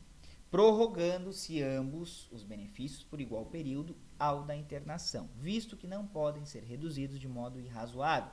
prorrogando-se 0.51 1.63
ambos 1.63 2.29
os 2.33 2.43
benefícios 2.43 3.03
por 3.03 3.21
igual 3.21 3.45
período 3.45 3.95
ao 4.19 4.43
da 4.43 4.53
internação, 4.53 5.29
visto 5.37 5.77
que 5.77 5.87
não 5.87 6.05
podem 6.05 6.43
ser 6.43 6.63
reduzidos 6.63 7.17
de 7.17 7.29
modo 7.29 7.61
irrazoável 7.61 8.31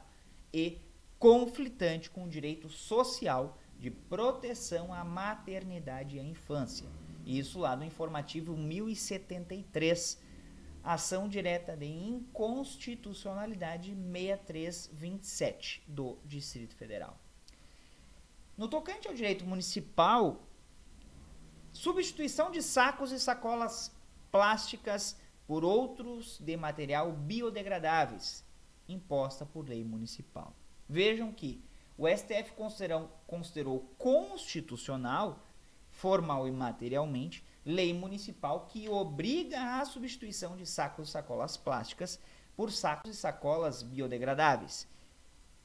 e 0.52 0.81
conflitante 1.21 2.11
com 2.11 2.25
o 2.25 2.28
direito 2.28 2.69
social 2.69 3.57
de 3.78 3.93
proteção 3.93 4.93
à 4.93 5.04
maternidade 5.04 6.16
e 6.16 6.21
à 6.21 6.25
infância. 6.25 6.88
Isso 7.25 7.61
lá 7.61 7.76
no 7.76 7.85
informativo 7.85 8.57
1073 8.57 10.21
ação 10.85 11.29
direta 11.29 11.76
de 11.76 11.87
inconstitucionalidade 11.87 13.95
6327 13.95 15.83
do 15.88 16.19
Distrito 16.25 16.76
Federal. 16.76 17.19
No 18.57 18.69
tocante 18.69 19.09
ao 19.09 19.14
direito 19.14 19.45
municipal, 19.47 20.47
substituição 21.73 22.50
de 22.50 22.62
sacos 22.62 23.11
e 23.11 23.19
sacolas 23.19 23.91
plásticas 24.31 25.19
por 25.47 25.64
outros 25.64 26.38
de 26.38 26.57
material 26.57 27.12
biodegradáveis, 27.12 28.45
imposta 28.88 29.45
por 29.45 29.69
lei 29.69 29.83
municipal. 29.83 30.55
Vejam 30.88 31.33
que 31.33 31.64
o 31.97 32.09
STF 32.09 32.53
considerou, 33.26 33.81
constitucional, 33.97 35.47
formal 35.95 36.47
e 36.47 36.51
materialmente, 36.51 37.43
lei 37.65 37.95
municipal 37.95 38.67
que 38.67 38.87
obriga 38.89 39.81
a 39.81 39.85
substituição 39.85 40.57
de 40.57 40.67
sacos 40.67 41.09
e 41.09 41.13
sacolas 41.13 41.57
plásticas 41.57 42.21
por 42.57 42.71
sacos 42.71 43.11
e 43.11 43.15
sacolas 43.15 43.83
biodegradáveis, 43.83 44.87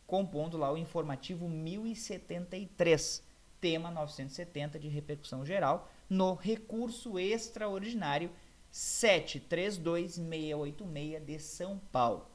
compondo 0.07 0.57
lá 0.57 0.71
o 0.71 0.77
informativo 0.77 1.49
1073, 1.49 3.23
tema 3.59 3.91
970 3.91 4.79
de 4.79 4.87
repercussão 4.87 5.45
geral, 5.45 5.89
no 6.09 6.35
recurso 6.35 7.19
extraordinário 7.19 8.31
732686 8.71 11.25
de 11.25 11.39
São 11.39 11.79
Paulo. 11.91 12.25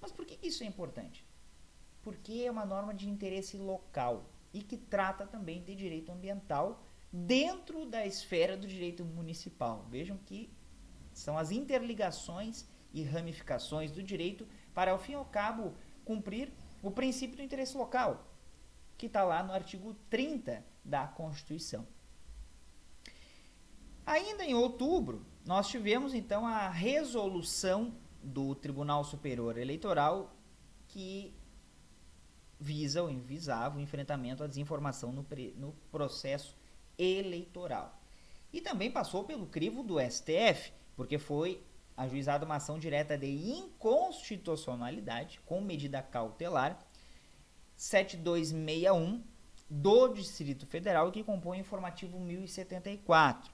Mas 0.00 0.12
por 0.12 0.24
que 0.24 0.38
isso 0.46 0.62
é 0.62 0.66
importante? 0.66 1.24
Porque 2.02 2.44
é 2.46 2.50
uma 2.50 2.64
norma 2.64 2.94
de 2.94 3.08
interesse 3.08 3.56
local 3.56 4.24
e 4.54 4.62
que 4.62 4.76
trata 4.76 5.26
também 5.26 5.60
de 5.62 5.74
direito 5.74 6.12
ambiental 6.12 6.85
dentro 7.12 7.86
da 7.86 8.06
esfera 8.06 8.56
do 8.56 8.66
direito 8.66 9.04
municipal. 9.04 9.86
Vejam 9.90 10.16
que 10.18 10.50
são 11.12 11.38
as 11.38 11.50
interligações 11.50 12.66
e 12.92 13.02
ramificações 13.02 13.90
do 13.90 14.02
direito 14.02 14.46
para, 14.74 14.90
ao 14.90 14.98
fim 14.98 15.12
e 15.12 15.14
ao 15.16 15.24
cabo, 15.24 15.74
cumprir 16.04 16.52
o 16.82 16.90
princípio 16.90 17.36
do 17.36 17.42
interesse 17.42 17.76
local, 17.76 18.26
que 18.96 19.06
está 19.06 19.24
lá 19.24 19.42
no 19.42 19.52
artigo 19.52 19.94
30 20.10 20.64
da 20.84 21.06
Constituição. 21.06 21.86
Ainda 24.04 24.44
em 24.44 24.54
outubro, 24.54 25.26
nós 25.44 25.68
tivemos 25.68 26.14
então 26.14 26.46
a 26.46 26.68
resolução 26.68 27.94
do 28.22 28.54
Tribunal 28.54 29.04
Superior 29.04 29.58
Eleitoral 29.58 30.32
que 30.88 31.34
visa 32.58 33.02
ou 33.02 33.08
visava 33.18 33.78
o 33.78 33.80
enfrentamento 33.80 34.42
à 34.42 34.46
desinformação 34.46 35.12
no, 35.12 35.26
no 35.56 35.72
processo 35.90 36.56
eleitoral. 36.98 37.98
E 38.52 38.60
também 38.60 38.90
passou 38.90 39.24
pelo 39.24 39.46
crivo 39.46 39.82
do 39.82 39.98
STF, 40.00 40.72
porque 40.94 41.18
foi 41.18 41.62
ajuizada 41.96 42.44
uma 42.44 42.56
ação 42.56 42.78
direta 42.78 43.16
de 43.16 43.26
inconstitucionalidade 43.26 45.40
com 45.46 45.60
medida 45.60 46.02
cautelar 46.02 46.78
7261 47.76 49.22
do 49.68 50.08
Distrito 50.08 50.66
Federal, 50.66 51.10
que 51.10 51.24
compõe 51.24 51.58
o 51.58 51.60
informativo 51.60 52.20
1074. 52.20 53.50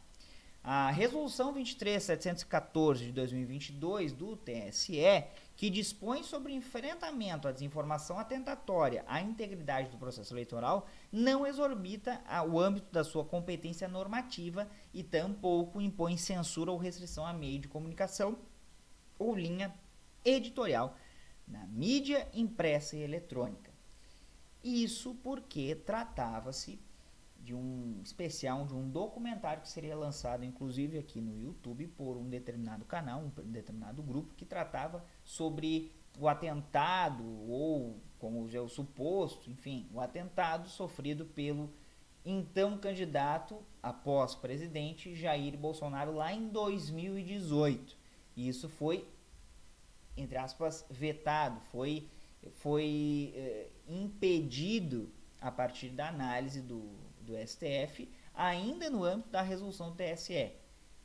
A 0.62 0.90
resolução 0.90 1.52
23714 1.52 3.06
de 3.06 3.12
2022 3.12 4.12
do 4.12 4.36
TSE 4.36 5.24
que 5.56 5.70
dispõe 5.70 6.22
sobre 6.22 6.52
enfrentamento 6.52 7.46
à 7.46 7.52
desinformação 7.52 8.18
atentatória 8.18 9.04
à 9.06 9.20
integridade 9.20 9.90
do 9.90 9.98
processo 9.98 10.32
eleitoral, 10.32 10.86
não 11.10 11.46
exorbita 11.46 12.20
o 12.48 12.58
âmbito 12.58 12.90
da 12.92 13.04
sua 13.04 13.24
competência 13.24 13.86
normativa 13.86 14.68
e 14.92 15.02
tampouco 15.02 15.80
impõe 15.80 16.16
censura 16.16 16.70
ou 16.70 16.78
restrição 16.78 17.26
a 17.26 17.32
meio 17.32 17.58
de 17.58 17.68
comunicação 17.68 18.38
ou 19.18 19.36
linha 19.36 19.74
editorial 20.24 20.96
na 21.46 21.66
mídia 21.66 22.28
impressa 22.32 22.96
e 22.96 23.02
eletrônica. 23.02 23.70
Isso 24.62 25.14
porque 25.16 25.74
tratava-se 25.74 26.80
de 27.42 27.54
um 27.54 28.00
especial, 28.04 28.64
de 28.66 28.74
um 28.74 28.88
documentário 28.88 29.62
que 29.62 29.68
seria 29.68 29.96
lançado 29.96 30.44
inclusive 30.44 30.96
aqui 30.96 31.20
no 31.20 31.36
YouTube 31.36 31.88
por 31.88 32.16
um 32.16 32.28
determinado 32.28 32.84
canal, 32.84 33.20
um 33.20 33.50
determinado 33.50 34.02
grupo 34.02 34.34
que 34.34 34.44
tratava 34.44 35.04
sobre 35.24 35.90
o 36.18 36.28
atentado 36.28 37.24
ou 37.48 38.00
como 38.18 38.48
é 38.54 38.60
o 38.60 38.68
suposto, 38.68 39.50
enfim, 39.50 39.88
o 39.92 40.00
atentado 40.00 40.68
sofrido 40.68 41.24
pelo 41.24 41.70
então 42.24 42.78
candidato 42.78 43.58
após 43.82 44.36
presidente 44.36 45.14
Jair 45.16 45.56
Bolsonaro 45.58 46.14
lá 46.14 46.32
em 46.32 46.48
2018. 46.48 47.96
E 48.36 48.48
isso 48.48 48.68
foi 48.68 49.08
entre 50.16 50.38
aspas 50.38 50.86
vetado, 50.88 51.60
foi 51.72 52.08
foi 52.54 53.32
eh, 53.36 53.68
impedido 53.88 55.08
a 55.40 55.50
partir 55.50 55.90
da 55.90 56.08
análise 56.08 56.60
do 56.60 56.90
do 57.22 57.36
STF, 57.36 58.08
ainda 58.34 58.90
no 58.90 59.04
âmbito 59.04 59.30
da 59.30 59.42
resolução 59.42 59.90
do 59.90 59.96
TSE. 59.96 60.52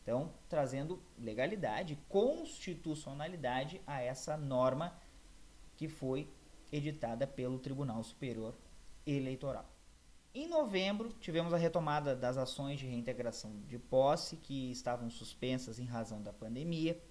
Então, 0.01 0.33
trazendo 0.47 1.01
legalidade, 1.17 1.97
constitucionalidade 2.07 3.81
a 3.85 4.01
essa 4.01 4.37
norma 4.37 4.97
que 5.75 5.87
foi 5.87 6.29
editada 6.71 7.27
pelo 7.27 7.59
Tribunal 7.59 8.03
Superior 8.03 8.55
Eleitoral. 9.05 9.65
Em 10.33 10.47
novembro, 10.47 11.09
tivemos 11.19 11.53
a 11.53 11.57
retomada 11.57 12.15
das 12.15 12.37
ações 12.37 12.79
de 12.79 12.85
reintegração 12.85 13.51
de 13.67 13.79
posse 13.79 14.37
que 14.37 14.71
estavam 14.71 15.09
suspensas 15.09 15.79
em 15.79 15.85
razão 15.85 16.21
da 16.21 16.31
pandemia. 16.31 17.01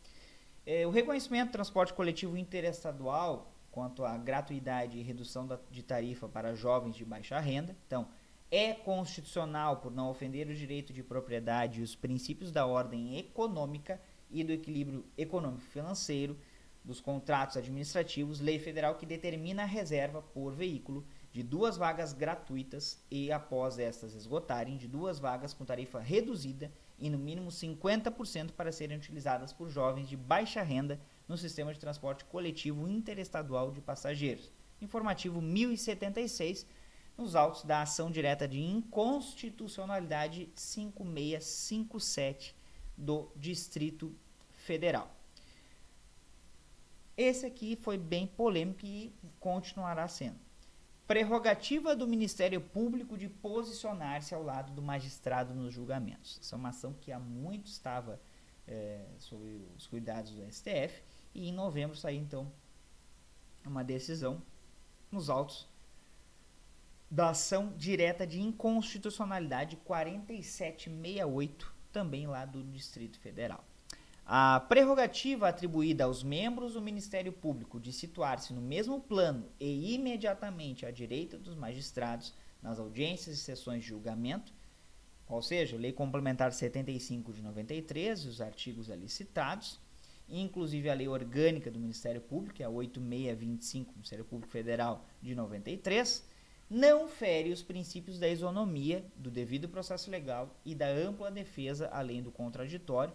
É, 0.65 0.87
o 0.87 0.91
reconhecimento 0.91 1.49
do 1.49 1.53
transporte 1.53 1.93
coletivo 1.93 2.37
interestadual 2.37 3.53
quanto 3.71 4.05
à 4.05 4.17
gratuidade 4.17 4.97
e 4.97 5.03
redução 5.03 5.47
de 5.71 5.83
tarifa 5.83 6.29
para 6.29 6.55
jovens 6.55 6.97
de 6.97 7.05
baixa 7.05 7.39
renda. 7.39 7.77
Então, 7.87 8.09
é 8.51 8.73
constitucional 8.73 9.79
por 9.79 9.93
não 9.93 10.09
ofender 10.09 10.49
o 10.49 10.55
direito 10.55 10.93
de 10.93 11.03
propriedade 11.03 11.81
e 11.81 11.83
os 11.83 11.95
princípios 11.95 12.53
da 12.53 12.67
ordem 12.67 13.19
econômica 13.19 14.01
e 14.31 14.45
do 14.45 14.53
equilíbrio 14.53 15.05
econômico-financeiro 15.17 16.39
dos 16.85 17.01
contratos 17.01 17.57
administrativos, 17.57 18.41
lei 18.41 18.61
federal 18.61 18.95
que 18.95 19.05
determina 19.05 19.65
a 19.65 19.67
reserva 19.67 20.23
por 20.23 20.55
veículo 20.55 21.05
de 21.33 21.43
duas 21.43 21.77
vagas 21.77 22.13
gratuitas 22.13 23.05
e, 23.11 23.33
após 23.33 23.79
estas 23.79 24.15
esgotarem, 24.15 24.77
de 24.77 24.87
duas 24.87 25.19
vagas 25.19 25.53
com 25.53 25.65
tarifa 25.65 26.01
reduzida 26.01 26.71
e 26.99 27.11
no 27.11 27.19
mínimo 27.19 27.51
50% 27.51 28.53
para 28.53 28.71
serem 28.71 28.97
utilizadas 28.97 29.53
por 29.53 29.69
jovens 29.69 30.09
de 30.09 30.17
baixa 30.17 30.63
renda 30.63 31.01
no 31.29 31.37
sistema 31.37 31.75
de 31.75 31.81
transporte 31.81 32.25
coletivo 32.25 32.89
interestadual 32.89 33.73
de 33.73 33.81
passageiros. 33.81 34.53
Informativo 34.81 35.43
1076 35.43 36.67
nos 37.17 37.35
autos 37.35 37.65
da 37.65 37.81
ação 37.83 38.09
direta 38.11 38.47
de 38.47 38.61
inconstitucionalidade 38.61 40.51
5657 40.55 42.55
do 42.97 43.29
Distrito 43.35 44.15
Federal. 44.57 45.11
Esse 47.17 47.47
aqui 47.47 47.77
foi 47.77 47.97
bem 47.97 48.27
polêmico 48.27 48.85
e 48.85 49.11
continuará 49.41 50.07
sendo. 50.07 50.39
Prerrogativa 51.07 51.97
do 51.97 52.07
Ministério 52.07 52.61
Público 52.61 53.17
de 53.17 53.27
posicionar-se 53.29 54.35
ao 54.35 54.43
lado 54.43 54.73
do 54.73 54.83
magistrado 54.83 55.55
nos 55.55 55.73
julgamentos. 55.73 56.39
Essa 56.41 56.57
é 56.57 56.59
uma 56.59 56.71
ação 56.71 56.93
que 56.93 57.13
há 57.13 57.19
muito 57.19 57.69
estava 57.69 58.21
é, 58.67 59.07
sob 59.19 59.63
os 59.77 59.87
cuidados 59.87 60.33
do 60.33 60.43
STF 60.53 61.03
e 61.35 61.49
em 61.49 61.53
novembro 61.53 61.97
saiu 61.97 62.21
então 62.21 62.53
uma 63.65 63.85
decisão 63.85 64.43
nos 65.11 65.31
autos 65.31 65.69
da 67.17 67.31
ação 67.31 67.73
direta 67.79 68.27
de 68.27 68.43
inconstitucionalidade 68.43 69.77
4768, 69.77 71.75
também 71.91 72.27
lá 72.27 72.45
do 72.45 72.63
Distrito 72.63 73.19
Federal. 73.19 73.65
A 74.27 74.61
prerrogativa 74.61 75.49
atribuída 75.49 76.05
aos 76.05 76.23
membros 76.23 76.75
do 76.75 76.83
Ministério 76.83 77.33
Público 77.33 77.81
de 77.81 77.91
situar-se 77.91 78.53
no 78.53 78.61
mesmo 78.61 79.01
plano 79.01 79.49
e 79.59 79.95
imediatamente 79.95 80.85
à 80.85 80.91
direita 80.91 81.39
dos 81.39 81.55
magistrados 81.55 82.35
nas 82.63 82.79
audiências 82.79 83.39
e 83.39 83.41
sessões 83.41 83.81
de 83.83 83.89
julgamento, 83.89 84.53
ou 85.27 85.41
seja, 85.41 85.79
Lei 85.79 85.95
Complementar 85.95 86.53
75 86.53 87.33
de 87.33 87.41
93 87.41 88.25
e 88.25 88.29
os 88.29 88.43
artigos 88.43 88.91
ali 88.91 89.09
citados, 89.09 89.81
inclusive 90.29 90.91
a 90.91 90.95
Lei 90.95 91.09
Orgânica 91.09 91.71
do 91.71 91.81
Ministério 91.81 92.21
Público, 92.21 92.57
que 92.57 92.63
é 92.63 92.67
a 92.67 92.69
8625 92.69 93.93
do 93.93 93.97
Ministério 93.97 94.25
Público 94.27 94.53
Federal 94.53 95.07
de 95.23 95.35
93, 95.35 96.36
não 96.69 97.09
fere 97.09 97.53
os 97.53 97.63
princípios 97.63 98.19
da 98.19 98.29
isonomia, 98.29 99.05
do 99.17 99.31
devido 99.31 99.69
processo 99.69 100.11
legal 100.11 100.55
e 100.65 100.75
da 100.75 100.89
ampla 100.89 101.31
defesa, 101.31 101.89
além 101.93 102.23
do 102.23 102.33
contraditório, 102.33 103.15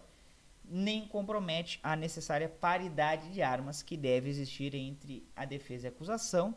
nem 0.63 1.05
compromete 1.05 1.79
a 1.83 1.95
necessária 1.95 2.47
paridade 2.47 3.29
de 3.33 3.41
armas 3.41 3.81
que 3.81 3.97
deve 3.97 4.29
existir 4.29 4.73
entre 4.73 5.27
a 5.35 5.43
defesa 5.43 5.87
e 5.87 5.89
a 5.89 5.91
acusação, 5.91 6.55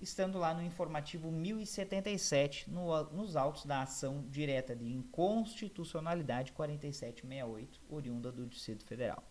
estando 0.00 0.38
lá 0.38 0.54
no 0.54 0.62
informativo 0.62 1.30
1077, 1.30 2.70
no, 2.70 3.04
nos 3.12 3.36
autos 3.36 3.66
da 3.66 3.82
ação 3.82 4.24
direta 4.30 4.74
de 4.74 4.90
inconstitucionalidade 4.90 6.52
4768, 6.52 7.82
oriunda 7.90 8.32
do 8.32 8.46
Distrito 8.46 8.86
Federal. 8.86 9.22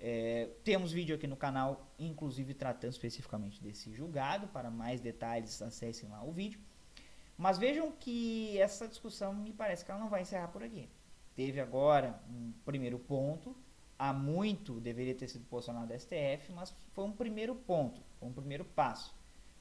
É, 0.00 0.50
temos 0.62 0.92
vídeo 0.92 1.16
aqui 1.16 1.26
no 1.26 1.36
canal, 1.36 1.92
inclusive 1.98 2.54
tratando 2.54 2.92
especificamente 2.92 3.62
desse 3.62 3.92
julgado. 3.92 4.46
Para 4.48 4.70
mais 4.70 5.00
detalhes, 5.00 5.60
acessem 5.60 6.08
lá 6.08 6.22
o 6.22 6.32
vídeo. 6.32 6.60
Mas 7.36 7.58
vejam 7.58 7.92
que 7.92 8.58
essa 8.58 8.86
discussão 8.88 9.34
me 9.34 9.52
parece 9.52 9.84
que 9.84 9.90
ela 9.90 10.00
não 10.00 10.08
vai 10.08 10.22
encerrar 10.22 10.48
por 10.48 10.62
aqui. 10.62 10.88
Teve 11.34 11.60
agora 11.60 12.20
um 12.28 12.52
primeiro 12.64 12.98
ponto. 12.98 13.56
Há 13.98 14.12
muito 14.12 14.80
deveria 14.80 15.14
ter 15.14 15.28
sido 15.28 15.44
posicionado 15.46 15.88
do 15.88 15.98
STF, 15.98 16.52
mas 16.52 16.74
foi 16.92 17.04
um 17.04 17.12
primeiro 17.12 17.54
ponto, 17.54 18.00
foi 18.18 18.28
um 18.28 18.32
primeiro 18.32 18.64
passo. 18.64 19.14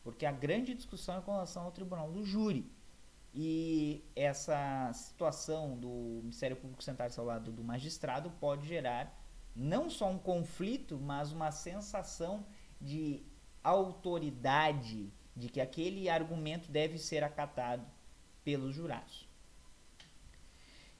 Porque 0.03 0.25
a 0.25 0.31
grande 0.31 0.73
discussão 0.75 1.17
é 1.17 1.21
com 1.21 1.31
relação 1.31 1.63
ao 1.63 1.71
tribunal 1.71 2.11
do 2.11 2.23
júri. 2.23 2.71
E 3.33 4.03
essa 4.15 4.91
situação 4.93 5.77
do 5.77 6.21
Ministério 6.21 6.55
Público 6.55 6.83
sentar-se 6.83 7.19
ao 7.19 7.25
lado 7.25 7.51
do 7.51 7.63
magistrado 7.63 8.31
pode 8.39 8.67
gerar 8.67 9.15
não 9.57 9.89
só 9.89 10.07
um 10.09 10.19
conflito, 10.19 10.99
mas 10.99 11.31
uma 11.31 11.51
sensação 11.51 12.45
de 12.79 13.23
autoridade, 13.63 15.11
de 15.35 15.49
que 15.49 15.59
aquele 15.59 16.07
argumento 16.07 16.71
deve 16.71 16.99
ser 16.99 17.23
acatado 17.23 17.83
pelos 18.43 18.75
jurados. 18.75 19.27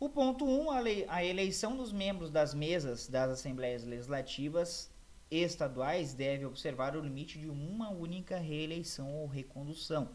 O 0.00 0.08
ponto 0.08 0.44
1, 0.44 0.48
um, 0.48 0.70
a, 0.70 0.78
a 1.08 1.24
eleição 1.24 1.76
dos 1.76 1.92
membros 1.92 2.30
das 2.30 2.54
mesas 2.54 3.08
das 3.08 3.30
assembleias 3.30 3.84
legislativas 3.84 4.90
estaduais 5.30 6.14
deve 6.14 6.46
observar 6.46 6.96
o 6.96 7.00
limite 7.00 7.38
de 7.38 7.48
uma 7.48 7.90
única 7.90 8.38
reeleição 8.38 9.12
ou 9.12 9.26
recondução 9.26 10.08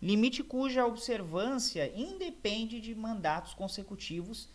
limite 0.00 0.42
cuja 0.42 0.86
observância 0.86 1.92
independe 1.94 2.80
de 2.80 2.94
mandatos 2.94 3.54
consecutivos 3.54 4.48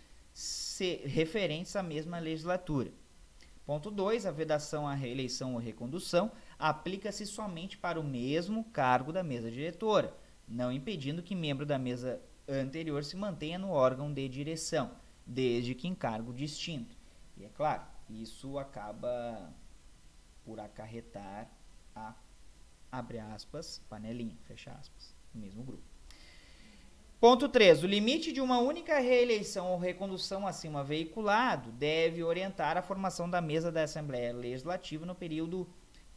referentes 1.05 1.75
à 1.75 1.83
mesma 1.83 2.19
legislatura. 2.19 2.91
Ponto 3.65 3.91
2. 3.91 4.25
A 4.25 4.31
vedação 4.31 4.87
à 4.87 4.93
reeleição 4.93 5.53
ou 5.53 5.59
recondução 5.59 6.31
aplica-se 6.57 7.25
somente 7.25 7.77
para 7.77 7.99
o 7.99 8.03
mesmo 8.03 8.63
cargo 8.65 9.11
da 9.11 9.23
mesa 9.23 9.51
diretora, 9.51 10.15
não 10.47 10.71
impedindo 10.71 11.23
que 11.23 11.35
membro 11.35 11.65
da 11.65 11.77
mesa 11.77 12.21
anterior 12.47 13.03
se 13.03 13.15
mantenha 13.15 13.57
no 13.57 13.69
órgão 13.69 14.11
de 14.11 14.27
direção, 14.27 14.91
desde 15.25 15.75
que 15.75 15.87
em 15.87 15.95
cargo 15.95 16.33
distinto. 16.33 16.95
E 17.37 17.45
é 17.45 17.49
claro, 17.49 17.83
isso 18.09 18.57
acaba 18.57 19.53
por 20.43 20.59
acarretar 20.59 21.49
a, 21.95 22.13
abre 22.91 23.19
aspas, 23.19 23.81
panelinha, 23.89 24.37
fecha 24.45 24.71
aspas 24.71 25.12
mesmo 25.37 25.63
grupo. 25.63 25.83
Ponto 27.23 27.47
3. 27.47 27.83
O 27.83 27.87
limite 27.87 28.33
de 28.33 28.41
uma 28.41 28.59
única 28.59 28.99
reeleição 28.99 29.71
ou 29.71 29.77
recondução 29.77 30.45
acima 30.45 30.83
veiculado 30.83 31.71
deve 31.71 32.21
orientar 32.21 32.77
a 32.77 32.81
formação 32.81 33.29
da 33.29 33.39
mesa 33.39 33.71
da 33.71 33.83
Assembleia 33.83 34.33
Legislativa 34.33 35.05
no 35.05 35.15
período 35.15 35.65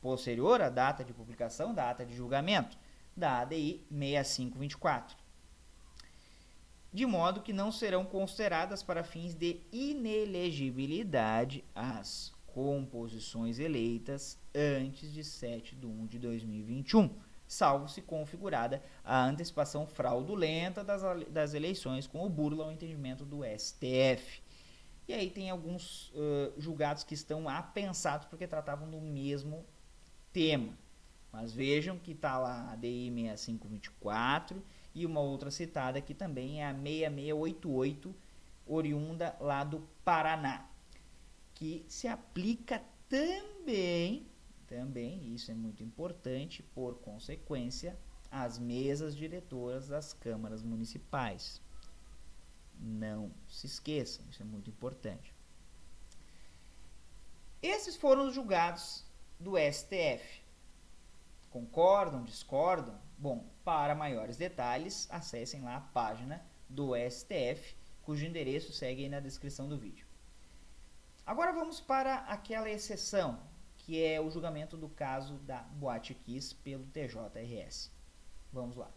posterior 0.01 0.61
à 0.61 0.69
data 0.69 1.05
de 1.05 1.13
publicação 1.13 1.73
da 1.73 1.91
ata 1.91 2.05
de 2.05 2.13
julgamento 2.13 2.77
da 3.17 3.39
ADI 3.39 3.87
6524, 3.89 5.17
de 6.93 7.07
modo 7.07 7.41
que 7.41 7.53
não 7.53 7.71
serão 7.71 8.05
consideradas 8.05 8.83
para 8.83 9.05
fins 9.05 9.33
de 9.33 9.61
inelegibilidade 9.73 11.65
as 11.75 12.33
composições 12.47 13.59
eleitas 13.59 14.39
antes 14.55 15.13
de 15.13 15.23
7 15.23 15.77
de 15.77 15.87
1 15.87 16.07
de 16.07 16.19
2021 16.19 17.26
salvo 17.47 17.89
se 17.89 18.03
configurada 18.03 18.83
a 19.05 19.25
antecipação 19.25 19.87
fraudulenta 19.87 20.83
das, 20.83 21.03
das 21.29 21.55
eleições 21.55 22.07
com 22.07 22.25
o 22.25 22.29
burla 22.29 22.65
ao 22.65 22.73
entendimento 22.73 23.25
do 23.25 23.43
STF. 23.45 24.43
E 25.09 25.15
aí 25.15 25.31
tem 25.31 25.51
alguns 25.51 26.09
uh, 26.11 26.53
julgados 26.59 27.05
que 27.05 27.15
estão 27.15 27.49
apensados 27.49 28.27
porque 28.27 28.47
tratavam 28.47 28.91
do 28.91 29.01
mesmo 29.01 29.65
tema. 30.33 30.77
Mas 31.33 31.53
vejam 31.53 31.99
que 31.99 32.13
está 32.13 32.39
lá 32.39 32.73
a 32.73 32.77
DI 32.77 33.13
6524 33.15 34.63
e 34.95 35.07
uma 35.07 35.21
outra 35.21 35.51
citada 35.51 36.01
que 36.01 36.15
também 36.15 36.63
é 36.63 36.67
a 36.67 36.73
6688, 36.75 38.15
oriunda 38.67 39.37
lá 39.39 39.63
do 39.63 39.87
Paraná, 40.05 40.69
que 41.55 41.85
se 41.87 42.09
aplica 42.09 42.83
também 43.09 44.27
também, 44.67 45.35
isso 45.35 45.51
é 45.51 45.55
muito 45.55 45.83
importante, 45.83 46.63
por 46.63 46.99
consequência, 47.01 47.99
as 48.31 48.59
mesas 48.59 49.17
diretoras 49.17 49.89
das 49.89 50.13
câmaras 50.13 50.63
municipais. 50.63 51.61
Não 52.79 53.33
se 53.49 53.67
esqueçam, 53.67 54.25
isso 54.31 54.43
é 54.43 54.45
muito 54.45 54.69
importante. 54.69 55.35
Esses 57.63 57.97
foram 57.97 58.29
os 58.29 58.35
julgados 58.35 59.05
do 59.41 59.53
STF. 59.57 60.43
Concordam, 61.51 62.23
discordam? 62.25 63.01
Bom, 63.19 63.49
para 63.65 63.95
maiores 63.95 64.37
detalhes, 64.37 65.09
acessem 65.11 65.63
lá 65.63 65.77
a 65.77 65.81
página 65.81 66.45
do 66.69 66.93
STF, 66.95 67.77
cujo 68.03 68.27
endereço 68.27 68.73
segue 68.73 69.05
aí 69.05 69.09
na 69.09 69.21
descrição 69.21 69.69
do 69.69 69.79
vídeo. 69.79 70.07
Agora 71.25 71.53
vamos 71.53 71.81
para 71.81 72.19
aquela 72.19 72.71
exceção, 72.71 73.41
que 73.87 74.03
é 74.03 74.21
o 74.21 74.29
julgamento 74.29 74.77
do 74.77 74.89
caso 74.89 75.35
da 75.39 75.63
Boate 75.63 76.13
Kiss 76.13 76.53
pelo 76.53 76.85
TJRS. 76.87 77.93
Vamos 78.53 78.75
lá. 78.75 78.91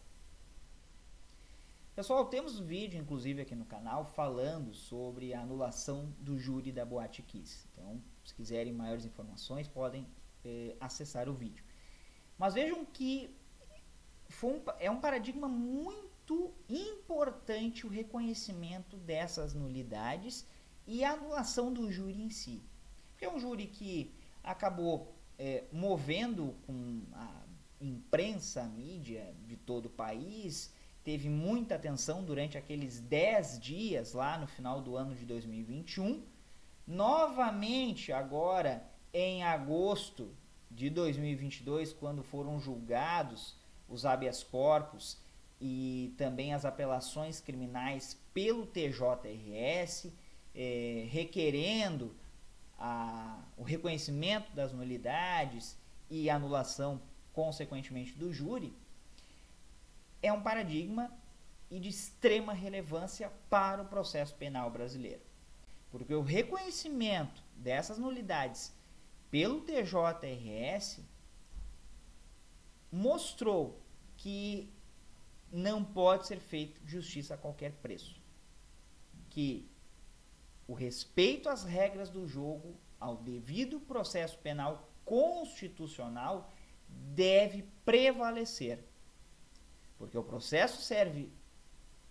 Pessoal, 1.95 2.25
temos 2.25 2.59
vídeo, 2.59 2.99
inclusive, 2.99 3.39
aqui 3.39 3.53
no 3.53 3.65
canal, 3.65 4.03
falando 4.03 4.73
sobre 4.73 5.31
a 5.31 5.41
anulação 5.41 6.11
do 6.19 6.39
júri 6.39 6.71
da 6.71 6.83
Boate 6.83 7.21
Kiss. 7.21 7.67
Então, 7.71 8.01
se 8.25 8.33
quiserem 8.33 8.73
maiores 8.73 9.05
informações, 9.05 9.67
podem 9.67 10.07
eh, 10.43 10.75
acessar 10.79 11.29
o 11.29 11.35
vídeo. 11.35 11.63
Mas 12.35 12.55
vejam 12.55 12.83
que 12.83 13.37
um, 14.41 14.59
é 14.79 14.89
um 14.89 14.99
paradigma 14.99 15.47
muito 15.47 16.51
importante 16.67 17.85
o 17.85 17.89
reconhecimento 17.89 18.97
dessas 18.97 19.53
nulidades 19.53 20.47
e 20.87 21.03
a 21.03 21.11
anulação 21.11 21.71
do 21.71 21.91
júri 21.91 22.19
em 22.19 22.31
si. 22.31 22.63
Porque 23.11 23.25
é 23.25 23.31
um 23.31 23.39
júri 23.39 23.67
que 23.67 24.17
acabou 24.43 25.15
é, 25.37 25.63
movendo 25.71 26.55
com 26.65 27.01
a 27.13 27.43
imprensa, 27.81 28.63
a 28.63 28.65
mídia 28.65 29.33
de 29.45 29.55
todo 29.55 29.85
o 29.85 29.89
país 29.89 30.73
teve 31.03 31.29
muita 31.29 31.75
atenção 31.75 32.23
durante 32.23 32.57
aqueles 32.57 32.99
10 32.99 33.59
dias 33.59 34.13
lá 34.13 34.37
no 34.37 34.47
final 34.47 34.81
do 34.81 34.95
ano 34.95 35.15
de 35.15 35.25
2021. 35.25 36.23
Novamente, 36.85 38.11
agora 38.11 38.83
em 39.13 39.43
agosto 39.43 40.35
de 40.69 40.89
2022, 40.89 41.93
quando 41.93 42.21
foram 42.21 42.59
julgados 42.59 43.55
os 43.87 44.05
habeas 44.05 44.43
corpus 44.43 45.17
e 45.59 46.13
também 46.17 46.53
as 46.53 46.63
apelações 46.63 47.39
criminais 47.41 48.19
pelo 48.33 48.65
TJRS, 48.65 50.13
eh, 50.53 51.07
requerendo 51.09 52.15
a, 52.79 53.37
o 53.57 53.63
reconhecimento 53.63 54.51
das 54.53 54.71
nulidades 54.71 55.77
e 56.09 56.29
anulação, 56.29 57.01
consequentemente, 57.33 58.13
do 58.13 58.31
júri, 58.31 58.73
é 60.21 60.31
um 60.31 60.41
paradigma 60.41 61.11
e 61.69 61.79
de 61.79 61.89
extrema 61.89 62.53
relevância 62.53 63.31
para 63.49 63.83
o 63.83 63.87
processo 63.87 64.33
penal 64.35 64.71
brasileiro. 64.71 65.21
Porque 65.91 66.13
o 66.13 66.21
reconhecimento 66.21 67.43
dessas 67.55 67.97
nulidades 67.97 68.73
pelo 69.29 69.61
TJRS 69.61 71.01
mostrou 72.91 73.79
que 74.17 74.71
não 75.51 75.83
pode 75.83 76.27
ser 76.27 76.39
feito 76.39 76.81
justiça 76.85 77.33
a 77.35 77.37
qualquer 77.37 77.73
preço. 77.73 78.19
Que 79.29 79.68
o 80.69 80.73
respeito 80.75 81.49
às 81.49 81.63
regras 81.63 82.11
do 82.11 82.27
jogo, 82.27 82.77
ao 82.99 83.17
devido 83.17 83.79
processo 83.79 84.37
penal 84.37 84.87
constitucional, 85.03 86.53
deve 86.87 87.63
prevalecer. 87.83 88.85
Porque 89.97 90.15
o 90.15 90.23
processo 90.23 90.79
serve, 90.79 91.33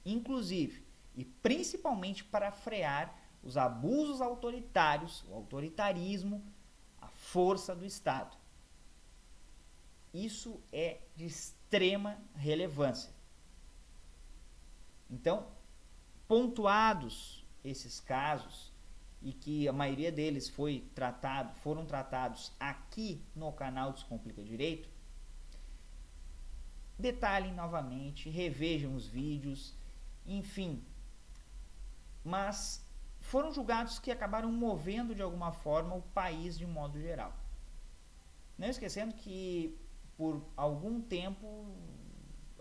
inclusive 0.04 0.84
e 1.14 1.24
principalmente, 1.24 2.24
para 2.24 2.50
frear 2.50 3.16
os 3.44 3.56
abusos 3.56 4.20
autoritários, 4.20 5.22
o 5.28 5.34
autoritarismo, 5.34 6.44
a 7.00 7.06
força 7.06 7.76
do 7.76 7.86
Estado. 7.86 8.36
Isso 10.12 10.60
é 10.72 10.98
de 11.14 11.26
extrema 11.26 12.18
relevância. 12.34 13.14
Então, 15.08 15.46
pontuados 16.26 17.37
esses 17.68 18.00
casos 18.00 18.72
e 19.20 19.32
que 19.32 19.68
a 19.68 19.72
maioria 19.72 20.12
deles 20.12 20.48
foi 20.48 20.88
tratado, 20.94 21.54
foram 21.56 21.84
tratados 21.84 22.52
aqui 22.58 23.20
no 23.34 23.52
canal 23.52 23.92
Descomplica 23.92 24.42
Direito, 24.42 24.88
detalhem 26.98 27.52
novamente, 27.54 28.28
revejam 28.28 28.94
os 28.94 29.06
vídeos, 29.06 29.74
enfim. 30.26 30.82
Mas 32.24 32.84
foram 33.20 33.52
julgados 33.52 33.98
que 33.98 34.10
acabaram 34.10 34.50
movendo 34.52 35.14
de 35.14 35.22
alguma 35.22 35.52
forma 35.52 35.94
o 35.94 36.02
país 36.02 36.58
de 36.58 36.64
um 36.64 36.70
modo 36.70 37.00
geral. 37.00 37.32
Não 38.56 38.68
esquecendo 38.68 39.14
que 39.14 39.78
por 40.16 40.42
algum 40.56 41.00
tempo 41.00 41.72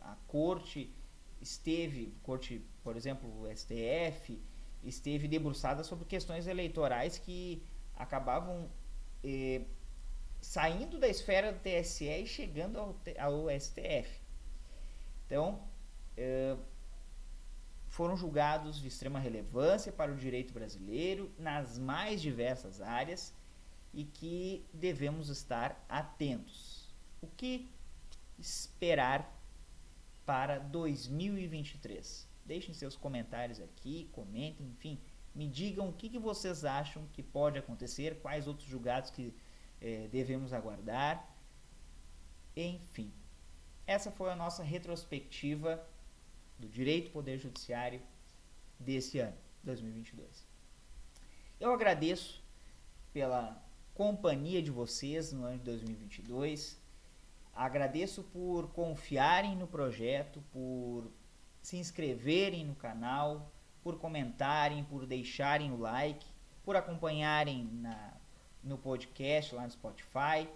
a 0.01 0.15
corte 0.27 0.93
esteve, 1.41 2.15
corte, 2.23 2.63
por 2.83 2.95
exemplo, 2.95 3.41
o 3.41 3.55
STF, 3.55 4.39
esteve 4.87 5.27
debruçada 5.27 5.83
sobre 5.83 6.05
questões 6.05 6.47
eleitorais 6.47 7.17
que 7.17 7.61
acabavam 7.95 8.69
eh, 9.23 9.61
saindo 10.41 10.97
da 10.99 11.07
esfera 11.07 11.51
do 11.51 11.59
TSE 11.59 12.05
e 12.05 12.25
chegando 12.25 12.79
ao, 12.79 12.95
ao 13.19 13.59
STF. 13.59 14.21
Então, 15.25 15.61
eh, 16.15 16.55
foram 17.87 18.15
julgados 18.15 18.79
de 18.79 18.87
extrema 18.87 19.19
relevância 19.19 19.91
para 19.91 20.11
o 20.11 20.15
direito 20.15 20.53
brasileiro 20.53 21.31
nas 21.37 21.77
mais 21.77 22.21
diversas 22.21 22.81
áreas 22.81 23.33
e 23.93 24.03
que 24.03 24.65
devemos 24.73 25.29
estar 25.29 25.83
atentos. 25.89 26.93
O 27.21 27.27
que 27.27 27.69
esperar 28.37 29.33
para 30.25 30.59
2023? 30.59 32.26
Deixem 32.47 32.73
seus 32.73 32.95
comentários 32.95 33.59
aqui, 33.59 34.09
comentem, 34.13 34.67
enfim, 34.67 34.97
me 35.35 35.47
digam 35.47 35.89
o 35.89 35.93
que, 35.93 36.09
que 36.09 36.17
vocês 36.17 36.63
acham 36.63 37.05
que 37.13 37.21
pode 37.21 37.59
acontecer, 37.59 38.19
quais 38.21 38.47
outros 38.47 38.67
julgados 38.67 39.11
que 39.11 39.33
eh, 39.81 40.07
devemos 40.09 40.53
aguardar. 40.53 41.13
Enfim, 42.55 43.11
essa 43.85 44.09
foi 44.09 44.31
a 44.31 44.35
nossa 44.35 44.63
retrospectiva 44.63 45.85
do 46.57 46.67
Direito 46.67 47.11
Poder 47.11 47.37
Judiciário 47.37 48.01
desse 48.79 49.19
ano, 49.19 49.37
2022. 49.63 50.47
Eu 51.59 51.73
agradeço 51.73 52.41
pela 53.11 53.61
companhia 53.93 54.61
de 54.61 54.71
vocês 54.71 55.33
no 55.33 55.43
ano 55.43 55.57
de 55.57 55.65
2022. 55.65 56.79
Agradeço 57.53 58.23
por 58.23 58.69
confiarem 58.71 59.55
no 59.55 59.67
projeto, 59.67 60.41
por 60.51 61.11
se 61.67 61.75
inscreverem 61.75 62.63
no 62.63 62.73
canal, 62.75 63.51
por 63.83 63.99
comentarem, 63.99 64.85
por 64.85 65.05
deixarem 65.05 65.73
o 65.73 65.75
like, 65.75 66.25
por 66.63 66.77
acompanharem 66.77 67.65
na, 67.65 68.13
no 68.63 68.77
podcast 68.77 69.53
lá 69.53 69.63
no 69.63 69.71
Spotify. 69.71 70.47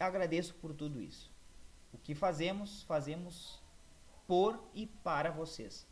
Agradeço 0.00 0.54
por 0.54 0.72
tudo 0.72 1.02
isso. 1.02 1.30
O 1.92 1.98
que 1.98 2.14
fazemos, 2.14 2.82
fazemos 2.84 3.62
por 4.26 4.58
e 4.72 4.86
para 4.86 5.30
vocês, 5.30 5.86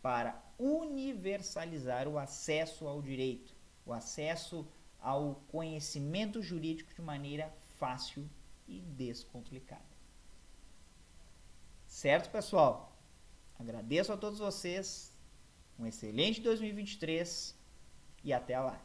para 0.00 0.40
universalizar 0.56 2.06
o 2.06 2.20
acesso 2.20 2.86
ao 2.86 3.02
direito, 3.02 3.52
o 3.84 3.92
acesso 3.92 4.64
ao 5.00 5.42
conhecimento 5.48 6.40
jurídico 6.40 6.94
de 6.94 7.02
maneira 7.02 7.52
fácil 7.78 8.30
e 8.68 8.78
descomplicada. 8.78 9.82
Certo, 11.84 12.30
pessoal? 12.30 12.93
Agradeço 13.58 14.12
a 14.12 14.16
todos 14.16 14.38
vocês. 14.38 15.12
Um 15.78 15.86
excelente 15.86 16.40
2023 16.40 17.54
e 18.22 18.32
até 18.32 18.58
lá. 18.58 18.80